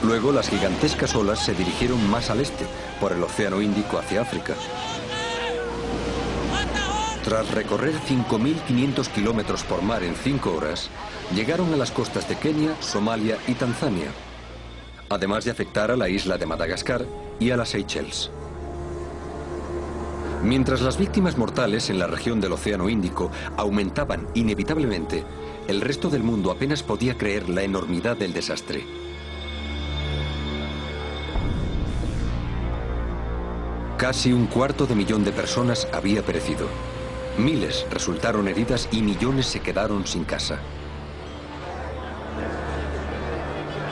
Luego 0.04 0.32
las 0.32 0.50
gigantescas 0.50 1.16
olas 1.16 1.44
se 1.44 1.54
dirigieron 1.54 2.08
más 2.10 2.30
al 2.30 2.40
este, 2.40 2.66
por 3.02 3.12
el 3.12 3.24
Océano 3.24 3.62
Índico 3.62 3.98
hacia 3.98 4.22
África. 4.22 4.54
Tras 7.28 7.52
recorrer 7.52 7.94
5.500 7.94 9.10
kilómetros 9.10 9.62
por 9.66 9.82
mar 9.82 10.02
en 10.02 10.16
cinco 10.16 10.54
horas, 10.54 10.90
llegaron 11.36 11.74
a 11.74 11.76
las 11.76 11.92
costas 11.92 12.30
de 12.30 12.38
Kenia, 12.38 12.74
Somalia 12.80 13.38
y 13.50 13.54
Tanzania, 13.56 14.08
además 15.10 15.44
de 15.44 15.52
afectar 15.52 15.92
a 15.92 15.98
la 15.98 16.08
isla 16.08 16.38
de 16.38 16.46
Madagascar 16.46 17.06
y 17.38 17.52
a 17.52 17.58
las 17.58 17.68
Seychelles. 17.68 18.32
Mientras 20.42 20.80
las 20.80 20.98
víctimas 20.98 21.38
mortales 21.38 21.90
en 21.90 22.00
la 22.00 22.08
región 22.08 22.40
del 22.40 22.54
Océano 22.54 22.88
Índico 22.88 23.30
aumentaban 23.58 24.26
inevitablemente, 24.34 25.26
el 25.68 25.82
resto 25.82 26.10
del 26.10 26.24
mundo 26.24 26.50
apenas 26.50 26.82
podía 26.82 27.18
creer 27.18 27.50
la 27.50 27.64
enormidad 27.64 28.16
del 28.16 28.32
desastre. 28.32 28.86
Casi 33.98 34.32
un 34.32 34.46
cuarto 34.46 34.86
de 34.86 34.96
millón 34.96 35.26
de 35.26 35.34
personas 35.34 35.90
había 35.92 36.22
perecido. 36.22 36.70
Miles 37.38 37.86
resultaron 37.92 38.48
heridas 38.48 38.90
y 38.92 39.02
millones 39.02 39.46
se 39.46 39.60
quedaron 39.60 40.08
sin 40.08 40.24
casa. 40.24 40.60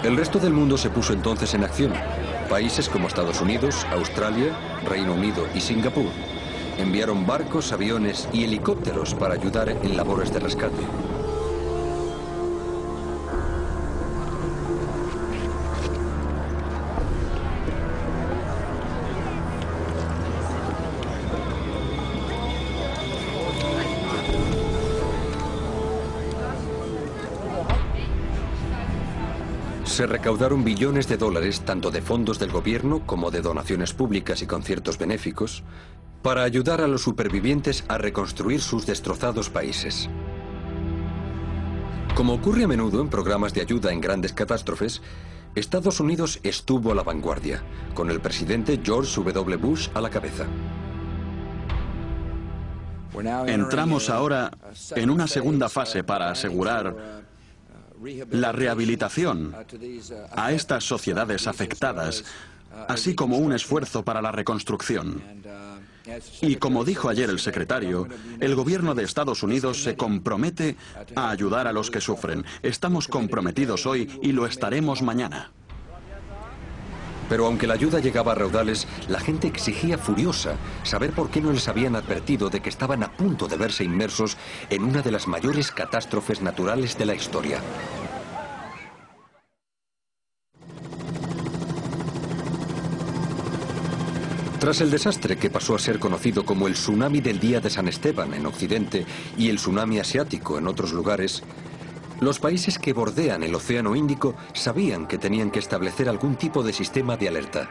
El 0.03 0.17
resto 0.17 0.39
del 0.39 0.53
mundo 0.53 0.77
se 0.77 0.89
puso 0.89 1.13
entonces 1.13 1.53
en 1.53 1.63
acción. 1.63 1.93
Países 2.49 2.89
como 2.89 3.07
Estados 3.07 3.41
Unidos, 3.41 3.85
Australia, 3.91 4.55
Reino 4.87 5.13
Unido 5.13 5.47
y 5.53 5.61
Singapur 5.61 6.11
enviaron 6.77 7.25
barcos, 7.25 7.71
aviones 7.71 8.27
y 8.33 8.43
helicópteros 8.43 9.13
para 9.13 9.35
ayudar 9.35 9.69
en 9.69 9.95
labores 9.95 10.33
de 10.33 10.39
rescate. 10.39 10.83
Se 29.95 30.05
recaudaron 30.05 30.65
billones 30.65 31.07
de 31.07 31.15
dólares 31.15 31.61
tanto 31.61 31.89
de 31.89 32.01
fondos 32.01 32.37
del 32.37 32.51
gobierno 32.51 33.07
como 33.07 33.31
de 33.31 33.41
donaciones 33.41 33.93
públicas 33.93 34.41
y 34.41 34.45
conciertos 34.45 34.97
benéficos 34.97 35.63
para 36.21 36.43
ayudar 36.43 36.81
a 36.81 36.87
los 36.89 37.01
supervivientes 37.01 37.85
a 37.87 37.97
reconstruir 37.97 38.59
sus 38.59 38.85
destrozados 38.85 39.49
países. 39.49 40.09
Como 42.13 42.33
ocurre 42.33 42.65
a 42.65 42.67
menudo 42.67 42.99
en 42.99 43.07
programas 43.07 43.53
de 43.53 43.61
ayuda 43.61 43.93
en 43.93 44.01
grandes 44.01 44.33
catástrofes, 44.33 45.01
Estados 45.55 46.01
Unidos 46.01 46.41
estuvo 46.43 46.91
a 46.91 46.95
la 46.95 47.03
vanguardia, 47.03 47.63
con 47.93 48.11
el 48.11 48.19
presidente 48.19 48.81
George 48.83 49.15
W. 49.15 49.55
Bush 49.55 49.87
a 49.93 50.01
la 50.01 50.09
cabeza. 50.09 50.45
Entramos 53.47 54.09
ahora 54.09 54.51
en 54.93 55.09
una 55.09 55.25
segunda 55.25 55.69
fase 55.69 56.03
para 56.03 56.31
asegurar 56.31 57.23
la 58.31 58.51
rehabilitación 58.51 59.55
a 60.31 60.51
estas 60.51 60.83
sociedades 60.83 61.47
afectadas, 61.47 62.23
así 62.87 63.15
como 63.15 63.37
un 63.37 63.53
esfuerzo 63.53 64.03
para 64.03 64.21
la 64.21 64.31
reconstrucción. 64.31 65.21
Y 66.41 66.57
como 66.57 66.83
dijo 66.83 67.09
ayer 67.09 67.29
el 67.29 67.39
secretario, 67.39 68.07
el 68.39 68.55
gobierno 68.55 68.93
de 68.93 69.03
Estados 69.03 69.41
Unidos 69.43 69.81
se 69.81 69.95
compromete 69.95 70.75
a 71.15 71.31
ayudar 71.31 71.67
a 71.67 71.73
los 71.73 71.89
que 71.89 72.01
sufren. 72.01 72.45
Estamos 72.61 73.07
comprometidos 73.07 73.85
hoy 73.85 74.19
y 74.21 74.31
lo 74.31 74.45
estaremos 74.45 75.01
mañana. 75.01 75.51
Pero 77.29 77.45
aunque 77.45 77.67
la 77.67 77.73
ayuda 77.73 77.99
llegaba 77.99 78.33
a 78.33 78.35
raudales, 78.35 78.87
la 79.07 79.19
gente 79.19 79.47
exigía 79.47 79.97
furiosa 79.97 80.55
saber 80.83 81.11
por 81.11 81.29
qué 81.29 81.41
no 81.41 81.51
les 81.51 81.67
habían 81.67 81.95
advertido 81.95 82.49
de 82.49 82.61
que 82.61 82.69
estaban 82.69 83.03
a 83.03 83.11
punto 83.11 83.47
de 83.47 83.57
verse 83.57 83.83
inmersos 83.83 84.37
en 84.69 84.83
una 84.83 85.01
de 85.01 85.11
las 85.11 85.27
mayores 85.27 85.71
catástrofes 85.71 86.41
naturales 86.41 86.97
de 86.97 87.05
la 87.05 87.15
historia. 87.15 87.59
Tras 94.65 94.81
el 94.81 94.89
desastre 94.89 95.37
que 95.37 95.51
pasó 95.51 95.75
a 95.75 95.79
ser 95.79 95.99
conocido 95.99 96.43
como 96.43 96.67
el 96.67 96.73
tsunami 96.73 97.21
del 97.21 97.39
día 97.39 97.59
de 97.59 97.69
San 97.69 97.87
Esteban 97.87 98.33
en 98.33 98.47
Occidente 98.47 99.05
y 99.37 99.49
el 99.49 99.57
tsunami 99.57 99.99
asiático 99.99 100.57
en 100.57 100.67
otros 100.67 100.91
lugares, 100.91 101.43
los 102.21 102.39
países 102.39 102.79
que 102.79 102.93
bordean 102.93 103.43
el 103.43 103.55
Océano 103.55 103.95
Índico 103.95 104.35
sabían 104.53 105.07
que 105.07 105.17
tenían 105.17 105.51
que 105.51 105.59
establecer 105.59 106.09
algún 106.09 106.35
tipo 106.35 106.63
de 106.63 106.73
sistema 106.73 107.17
de 107.17 107.27
alerta. 107.27 107.69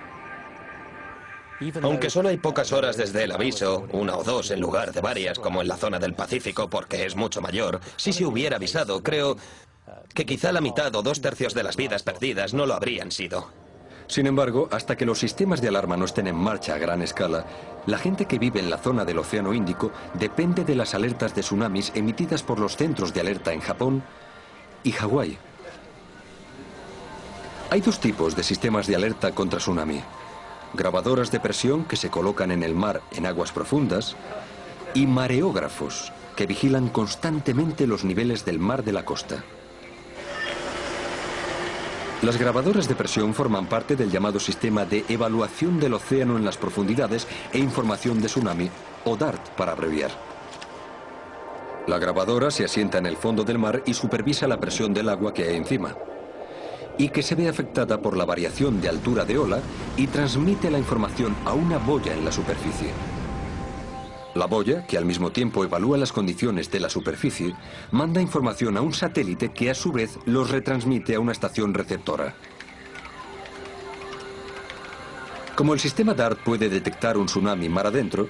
Aunque 1.83 2.11
solo 2.11 2.29
hay 2.29 2.37
pocas 2.37 2.73
horas 2.73 2.97
desde 2.97 3.25
el 3.25 3.33
aviso, 3.33 3.87
una 3.93 4.17
o 4.17 4.25
dos 4.25 4.51
en 4.51 4.61
lugar 4.61 4.93
de 4.93 5.01
varias, 5.01 5.39
como 5.39 5.63
en 5.63 5.69
la 5.69 5.77
zona 5.77 5.99
del 5.99 6.15
Pacífico, 6.15 6.69
porque 6.69 7.07
es 7.07 7.17
mucho 7.17 7.41
mayor, 7.41 7.81
si 7.97 8.13
se 8.13 8.27
hubiera 8.27 8.57
avisado, 8.57 9.03
creo 9.03 9.37
que 10.13 10.27
quizá 10.27 10.53
la 10.53 10.61
mitad 10.61 10.95
o 10.95 11.03
dos 11.03 11.21
tercios 11.21 11.55
de 11.55 11.63
las 11.63 11.77
vidas 11.77 12.03
perdidas 12.03 12.55
no 12.55 12.67
lo 12.67 12.75
habrían 12.75 13.11
sido. 13.11 13.51
Sin 14.07 14.27
embargo, 14.27 14.69
hasta 14.71 14.97
que 14.97 15.07
los 15.07 15.19
sistemas 15.19 15.63
de 15.63 15.69
alarma 15.69 15.97
no 15.97 16.05
estén 16.05 16.27
en 16.27 16.37
marcha 16.37 16.75
a 16.75 16.79
gran 16.79 17.01
escala, 17.01 17.47
la 17.87 17.99
gente 17.99 18.27
que 18.27 18.39
vive 18.39 18.61
en 18.61 18.69
la 18.69 18.77
zona 18.77 19.05
del 19.05 19.19
Océano 19.19 19.55
Índico 19.55 19.93
depende 20.15 20.65
de 20.65 20.75
las 20.75 20.95
alertas 20.95 21.35
de 21.35 21.41
tsunamis 21.41 21.93
emitidas 21.95 22.43
por 22.43 22.59
los 22.59 22.77
centros 22.77 23.15
de 23.15 23.21
alerta 23.21 23.53
en 23.53 23.61
Japón 23.61 24.05
y 24.85 24.93
Hawái. 24.93 25.37
Hay 27.71 27.81
dos 27.81 27.99
tipos 27.99 28.37
de 28.37 28.45
sistemas 28.45 28.87
de 28.87 28.95
alerta 28.95 29.35
contra 29.35 29.59
tsunami. 29.59 30.01
Grabadoras 30.75 31.33
de 31.33 31.41
presión 31.41 31.85
que 31.85 31.97
se 31.97 32.11
colocan 32.11 32.53
en 32.53 32.63
el 32.63 32.75
mar 32.75 33.01
en 33.13 33.27
aguas 33.27 33.51
profundas 33.51 34.15
y 34.93 35.07
mareógrafos 35.07 36.13
que 36.37 36.47
vigilan 36.47 36.89
constantemente 36.89 37.87
los 37.87 38.05
niveles 38.05 38.45
del 38.45 38.59
mar 38.59 38.85
de 38.85 38.93
la 38.93 39.05
costa. 39.05 39.43
Las 42.23 42.39
grabadoras 42.39 42.89
de 42.89 42.95
presión 42.95 43.35
forman 43.35 43.67
parte 43.67 43.97
del 43.97 44.11
llamado 44.11 44.41
sistema 44.41 44.85
de 44.85 45.05
evaluación 45.09 45.79
del 45.79 45.95
océano 45.95 46.37
en 46.37 46.45
las 46.45 46.57
profundidades 46.57 47.27
e 47.53 47.59
información 47.59 48.21
de 48.21 48.29
tsunami, 48.29 48.71
o 49.05 49.17
DART 49.17 49.51
para 49.57 49.73
abreviar. 49.73 50.34
La 51.87 51.99
grabadora 51.99 52.51
se 52.51 52.65
asienta 52.65 52.99
en 52.99 53.07
el 53.07 53.17
fondo 53.17 53.45
del 53.45 53.59
mar 53.59 53.83
y 53.85 53.93
supervisa 53.93 54.49
la 54.49 54.59
presión 54.59 54.95
del 54.95 55.09
agua 55.09 55.35
que 55.35 55.45
hay 55.45 55.57
encima 55.57 55.95
y 56.97 57.09
que 57.09 57.23
se 57.23 57.35
ve 57.35 57.49
afectada 57.49 58.01
por 58.01 58.17
la 58.17 58.25
variación 58.25 58.81
de 58.81 58.89
altura 58.89 59.25
de 59.25 59.39
ola 59.39 59.61
y 59.97 60.07
transmite 60.07 60.71
la 60.71 60.79
información 60.79 61.37
a 61.45 61.53
una 61.53 61.79
boya 61.79 62.15
en 62.15 62.25
la 62.25 62.33
superficie. 62.33 62.93
La 64.35 64.47
boya, 64.47 64.87
que 64.87 64.99
al 64.99 65.05
mismo 65.05 65.31
tiempo 65.31 65.65
evalúa 65.65 65.97
las 65.97 66.13
condiciones 66.13 66.71
de 66.71 66.81
la 66.81 66.89
superficie, 66.89 67.55
manda 67.93 68.21
información 68.21 68.77
a 68.77 68.81
un 68.81 68.93
satélite 68.93 69.53
que 69.53 69.71
a 69.71 69.75
su 69.75 69.93
vez 69.93 70.19
los 70.25 70.51
retransmite 70.51 71.15
a 71.15 71.21
una 71.21 71.33
estación 71.33 71.75
receptora. 71.75 72.35
Como 75.55 75.73
el 75.73 75.79
sistema 75.79 76.15
DART 76.15 76.41
puede 76.41 76.69
detectar 76.69 77.17
un 77.17 77.27
tsunami 77.27 77.69
mar 77.69 77.87
adentro, 77.87 78.29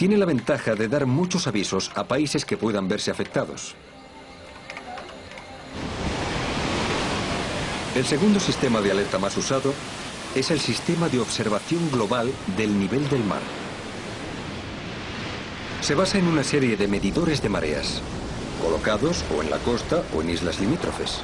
tiene 0.00 0.16
la 0.16 0.24
ventaja 0.24 0.74
de 0.76 0.88
dar 0.88 1.04
muchos 1.04 1.46
avisos 1.46 1.90
a 1.94 2.04
países 2.04 2.46
que 2.46 2.56
puedan 2.56 2.88
verse 2.88 3.10
afectados. 3.10 3.74
El 7.94 8.06
segundo 8.06 8.40
sistema 8.40 8.80
de 8.80 8.92
alerta 8.92 9.18
más 9.18 9.36
usado 9.36 9.74
es 10.34 10.50
el 10.50 10.58
sistema 10.58 11.10
de 11.10 11.20
observación 11.20 11.90
global 11.90 12.32
del 12.56 12.78
nivel 12.78 13.06
del 13.10 13.22
mar. 13.24 13.42
Se 15.82 15.94
basa 15.94 16.16
en 16.16 16.28
una 16.28 16.44
serie 16.44 16.78
de 16.78 16.88
medidores 16.88 17.42
de 17.42 17.50
mareas, 17.50 18.00
colocados 18.62 19.22
o 19.36 19.42
en 19.42 19.50
la 19.50 19.58
costa 19.58 20.02
o 20.16 20.22
en 20.22 20.30
islas 20.30 20.60
limítrofes. 20.60 21.20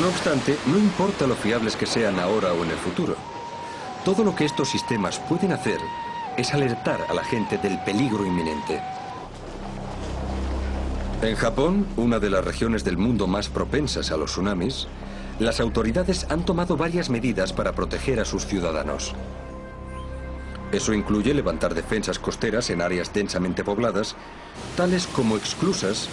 No 0.00 0.06
obstante, 0.06 0.56
no 0.66 0.78
importa 0.78 1.26
lo 1.26 1.34
fiables 1.34 1.74
que 1.74 1.86
sean 1.86 2.20
ahora 2.20 2.52
o 2.52 2.62
en 2.62 2.70
el 2.70 2.76
futuro. 2.76 3.16
Todo 4.04 4.22
lo 4.22 4.36
que 4.36 4.44
estos 4.44 4.68
sistemas 4.68 5.18
pueden 5.18 5.50
hacer 5.50 5.80
es 6.38 6.54
alertar 6.54 7.04
a 7.08 7.14
la 7.14 7.24
gente 7.24 7.58
del 7.58 7.78
peligro 7.80 8.24
inminente. 8.24 8.80
En 11.20 11.34
Japón, 11.34 11.84
una 11.96 12.20
de 12.20 12.30
las 12.30 12.44
regiones 12.44 12.84
del 12.84 12.96
mundo 12.96 13.26
más 13.26 13.48
propensas 13.48 14.12
a 14.12 14.16
los 14.16 14.30
tsunamis, 14.30 14.86
las 15.40 15.58
autoridades 15.58 16.26
han 16.30 16.44
tomado 16.44 16.76
varias 16.76 17.10
medidas 17.10 17.52
para 17.52 17.72
proteger 17.72 18.20
a 18.20 18.24
sus 18.24 18.46
ciudadanos. 18.46 19.14
Eso 20.70 20.92
incluye 20.94 21.34
levantar 21.34 21.74
defensas 21.74 22.20
costeras 22.20 22.70
en 22.70 22.82
áreas 22.82 23.12
densamente 23.12 23.64
pobladas, 23.64 24.14
tales 24.76 25.08
como 25.08 25.36
exclusas, 25.36 26.08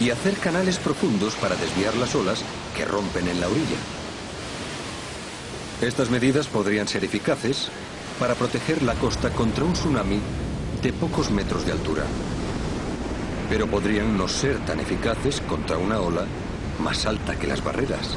y 0.00 0.10
hacer 0.10 0.34
canales 0.34 0.78
profundos 0.78 1.36
para 1.36 1.54
desviar 1.54 1.94
las 1.94 2.16
olas 2.16 2.42
que 2.76 2.84
rompen 2.84 3.28
en 3.28 3.40
la 3.40 3.46
orilla. 3.46 3.78
Estas 5.80 6.10
medidas 6.10 6.48
podrían 6.48 6.88
ser 6.88 7.04
eficaces 7.04 7.70
para 8.18 8.34
proteger 8.34 8.82
la 8.82 8.94
costa 8.94 9.30
contra 9.30 9.64
un 9.64 9.72
tsunami 9.72 10.20
de 10.82 10.92
pocos 10.92 11.30
metros 11.30 11.64
de 11.66 11.72
altura 11.72 12.04
pero 13.48 13.66
podrían 13.66 14.16
no 14.16 14.28
ser 14.28 14.58
tan 14.64 14.80
eficaces 14.80 15.40
contra 15.42 15.78
una 15.78 16.00
ola 16.00 16.24
más 16.82 17.06
alta 17.06 17.38
que 17.38 17.46
las 17.46 17.62
barreras. 17.62 18.16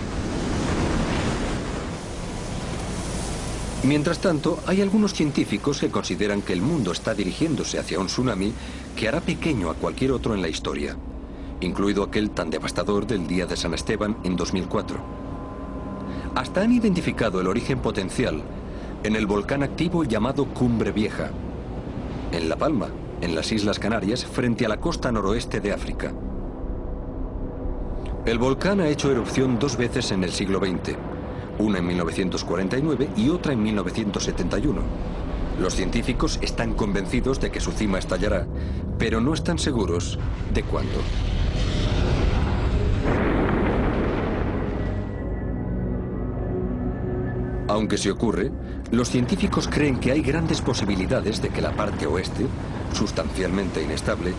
Mientras 3.83 4.19
tanto, 4.19 4.59
hay 4.65 4.81
algunos 4.81 5.13
científicos 5.13 5.79
que 5.79 5.89
consideran 5.89 6.41
que 6.41 6.53
el 6.53 6.61
mundo 6.61 6.91
está 6.91 7.13
dirigiéndose 7.13 7.77
hacia 7.77 7.99
un 7.99 8.07
tsunami 8.07 8.51
que 8.95 9.07
hará 9.07 9.21
pequeño 9.21 9.69
a 9.69 9.75
cualquier 9.75 10.11
otro 10.11 10.33
en 10.33 10.41
la 10.41 10.49
historia, 10.49 10.97
incluido 11.61 12.03
aquel 12.03 12.31
tan 12.31 12.49
devastador 12.49 13.05
del 13.05 13.27
día 13.27 13.45
de 13.45 13.55
San 13.55 13.73
Esteban 13.73 14.17
en 14.23 14.35
2004. 14.35 14.97
Hasta 16.35 16.61
han 16.61 16.71
identificado 16.71 17.39
el 17.39 17.47
origen 17.47 17.79
potencial 17.79 18.41
en 19.03 19.15
el 19.15 19.25
volcán 19.25 19.63
activo 19.63 20.03
llamado 20.03 20.45
Cumbre 20.45 20.91
Vieja, 20.91 21.29
en 22.31 22.49
La 22.49 22.55
Palma, 22.55 22.89
en 23.21 23.35
las 23.35 23.51
Islas 23.51 23.79
Canarias, 23.79 24.25
frente 24.25 24.65
a 24.65 24.69
la 24.69 24.77
costa 24.77 25.11
noroeste 25.11 25.59
de 25.59 25.71
África. 25.71 26.13
El 28.25 28.39
volcán 28.39 28.81
ha 28.81 28.89
hecho 28.89 29.11
erupción 29.11 29.57
dos 29.59 29.77
veces 29.77 30.11
en 30.11 30.23
el 30.23 30.31
siglo 30.31 30.59
XX, 30.59 30.97
una 31.59 31.79
en 31.79 31.87
1949 31.87 33.09
y 33.15 33.29
otra 33.29 33.53
en 33.53 33.63
1971. 33.63 34.81
Los 35.61 35.75
científicos 35.75 36.37
están 36.41 36.73
convencidos 36.73 37.39
de 37.39 37.49
que 37.49 37.59
su 37.59 37.71
cima 37.71 37.99
estallará, 37.99 38.45
pero 38.99 39.21
no 39.21 39.33
están 39.33 39.57
seguros 39.57 40.19
de 40.53 40.63
cuándo. 40.63 40.99
Aunque 47.69 47.97
se 47.97 48.11
ocurre, 48.11 48.51
los 48.91 49.09
científicos 49.09 49.67
creen 49.67 49.99
que 49.99 50.11
hay 50.11 50.21
grandes 50.21 50.61
posibilidades 50.61 51.41
de 51.41 51.49
que 51.49 51.61
la 51.61 51.75
parte 51.75 52.07
oeste, 52.07 52.45
sustancialmente 52.93 53.81
inestable, 53.81 54.33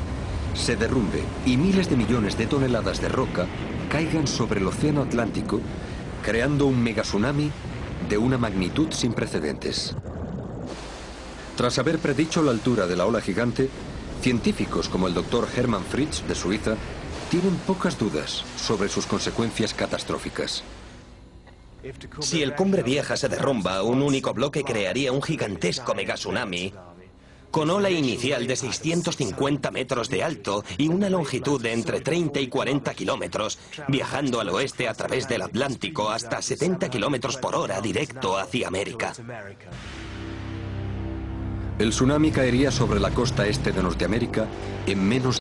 se 0.55 0.77
derrumbe 0.77 1.23
y 1.45 1.57
miles 1.57 1.91
de 1.91 1.97
millones 1.97 2.39
de 2.39 2.47
toneladas 2.47 3.01
de 3.01 3.09
roca 3.09 3.47
caigan 3.91 4.27
sobre 4.27 4.61
el 4.61 4.67
Océano 4.67 5.03
Atlántico, 5.03 5.61
creando 6.23 6.67
un 6.67 6.83
megatsunami 6.83 7.51
de 8.09 8.19
una 8.19 8.39
magnitud 8.39 8.89
sin 8.91 9.13
precedentes. 9.13 9.95
Tras 11.57 11.79
haber 11.79 11.99
predicho 11.99 12.43
la 12.43 12.53
altura 12.53 12.87
de 12.87 12.97
la 12.97 13.07
ola 13.07 13.21
gigante, 13.21 13.69
científicos 14.23 14.89
como 14.89 15.09
el 15.09 15.15
doctor 15.15 15.47
Hermann 15.57 15.85
Fritz 15.85 16.27
de 16.27 16.35
Suiza 16.35 16.75
tienen 17.31 17.55
pocas 17.67 17.99
dudas 17.99 18.45
sobre 18.57 18.89
sus 18.89 19.07
consecuencias 19.07 19.75
catastróficas. 19.75 20.63
Si 22.21 22.43
el 22.43 22.55
Cumbre 22.55 22.83
Vieja 22.83 23.17
se 23.17 23.29
derrumba, 23.29 23.83
un 23.83 24.03
único 24.03 24.35
bloque 24.35 24.65
crearía 24.65 25.13
un 25.13 25.23
gigantesco 25.23 25.95
megatsunami 25.95 26.73
con 27.51 27.71
ola 27.71 27.91
inicial 27.91 28.47
de 28.47 28.57
650 28.57 29.71
metros 29.71 30.09
de 30.09 30.23
alto 30.23 30.65
y 30.77 30.89
una 30.89 31.09
longitud 31.09 31.61
de 31.61 31.73
entre 31.73 32.01
30 32.01 32.41
y 32.41 32.49
40 32.49 32.95
kilómetros, 32.95 33.59
viajando 33.89 34.41
al 34.41 34.51
oeste 34.51 34.89
a 34.89 34.95
través 34.95 35.29
del 35.29 35.43
Atlántico 35.43 36.11
hasta 36.11 36.43
70 36.43 36.91
kilómetros 36.91 37.37
por 37.37 37.55
hora 37.55 37.81
directo 37.81 38.37
hacia 38.39 38.69
América. 38.69 39.13
El 41.79 41.91
tsunami 41.91 42.33
caería 42.33 42.71
sobre 42.71 43.01
la 43.01 43.11
costa 43.11 43.47
este 43.47 43.73
de 43.73 43.83
Norteamérica 43.83 44.47
en 44.87 45.09
menos 45.09 45.39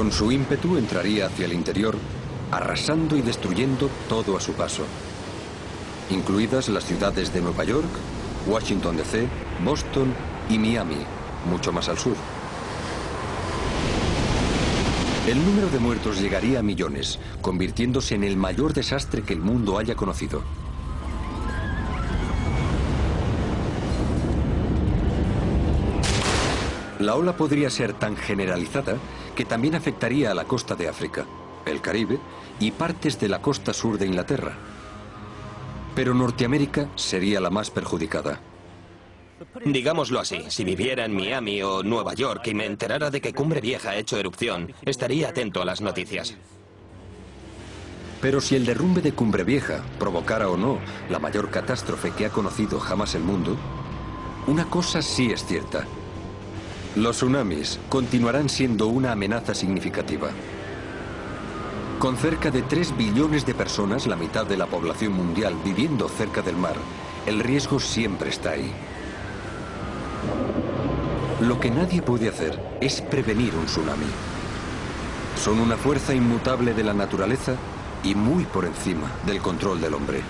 Con 0.00 0.12
su 0.12 0.32
ímpetu 0.32 0.78
entraría 0.78 1.26
hacia 1.26 1.44
el 1.44 1.52
interior, 1.52 1.94
arrasando 2.50 3.18
y 3.18 3.20
destruyendo 3.20 3.90
todo 4.08 4.34
a 4.34 4.40
su 4.40 4.54
paso, 4.54 4.82
incluidas 6.08 6.70
las 6.70 6.86
ciudades 6.86 7.34
de 7.34 7.42
Nueva 7.42 7.64
York, 7.64 7.90
Washington 8.46 8.96
DC, 8.96 9.28
Boston 9.62 10.14
y 10.48 10.58
Miami, 10.58 10.96
mucho 11.50 11.70
más 11.70 11.90
al 11.90 11.98
sur. 11.98 12.16
El 15.28 15.44
número 15.44 15.68
de 15.68 15.78
muertos 15.80 16.18
llegaría 16.18 16.60
a 16.60 16.62
millones, 16.62 17.18
convirtiéndose 17.42 18.14
en 18.14 18.24
el 18.24 18.38
mayor 18.38 18.72
desastre 18.72 19.20
que 19.20 19.34
el 19.34 19.40
mundo 19.40 19.76
haya 19.76 19.96
conocido. 19.96 20.42
La 27.00 27.16
ola 27.16 27.34
podría 27.34 27.70
ser 27.70 27.94
tan 27.94 28.14
generalizada 28.14 28.98
que 29.34 29.46
también 29.46 29.74
afectaría 29.74 30.30
a 30.30 30.34
la 30.34 30.44
costa 30.44 30.74
de 30.74 30.86
África, 30.86 31.24
el 31.64 31.80
Caribe 31.80 32.18
y 32.60 32.72
partes 32.72 33.18
de 33.18 33.30
la 33.30 33.40
costa 33.40 33.72
sur 33.72 33.96
de 33.96 34.06
Inglaterra. 34.06 34.52
Pero 35.94 36.12
Norteamérica 36.12 36.90
sería 36.96 37.40
la 37.40 37.48
más 37.48 37.70
perjudicada. 37.70 38.38
Digámoslo 39.64 40.20
así, 40.20 40.44
si 40.48 40.62
viviera 40.62 41.06
en 41.06 41.16
Miami 41.16 41.62
o 41.62 41.82
Nueva 41.82 42.12
York 42.12 42.46
y 42.48 42.54
me 42.54 42.66
enterara 42.66 43.10
de 43.10 43.22
que 43.22 43.32
Cumbre 43.32 43.62
Vieja 43.62 43.90
ha 43.90 43.96
hecho 43.96 44.18
erupción, 44.18 44.74
estaría 44.84 45.30
atento 45.30 45.62
a 45.62 45.64
las 45.64 45.80
noticias. 45.80 46.36
Pero 48.20 48.42
si 48.42 48.56
el 48.56 48.66
derrumbe 48.66 49.00
de 49.00 49.12
Cumbre 49.12 49.44
Vieja 49.44 49.82
provocara 49.98 50.50
o 50.50 50.58
no 50.58 50.78
la 51.08 51.18
mayor 51.18 51.48
catástrofe 51.48 52.10
que 52.10 52.26
ha 52.26 52.30
conocido 52.30 52.78
jamás 52.78 53.14
el 53.14 53.22
mundo, 53.22 53.56
una 54.46 54.66
cosa 54.66 55.00
sí 55.00 55.32
es 55.32 55.46
cierta. 55.46 55.86
Los 56.96 57.18
tsunamis 57.18 57.78
continuarán 57.88 58.48
siendo 58.48 58.88
una 58.88 59.12
amenaza 59.12 59.54
significativa. 59.54 60.30
Con 62.00 62.16
cerca 62.16 62.50
de 62.50 62.62
3 62.62 62.96
billones 62.96 63.46
de 63.46 63.54
personas, 63.54 64.08
la 64.08 64.16
mitad 64.16 64.44
de 64.44 64.56
la 64.56 64.66
población 64.66 65.12
mundial 65.12 65.54
viviendo 65.64 66.08
cerca 66.08 66.42
del 66.42 66.56
mar, 66.56 66.74
el 67.26 67.38
riesgo 67.38 67.78
siempre 67.78 68.30
está 68.30 68.50
ahí. 68.50 68.72
Lo 71.40 71.60
que 71.60 71.70
nadie 71.70 72.02
puede 72.02 72.28
hacer 72.28 72.60
es 72.80 73.00
prevenir 73.02 73.54
un 73.54 73.66
tsunami. 73.66 74.10
Son 75.40 75.60
una 75.60 75.76
fuerza 75.76 76.12
inmutable 76.12 76.74
de 76.74 76.82
la 76.82 76.92
naturaleza 76.92 77.54
y 78.02 78.16
muy 78.16 78.44
por 78.46 78.64
encima 78.64 79.12
del 79.26 79.40
control 79.40 79.80
del 79.80 79.94
hombre. 79.94 80.22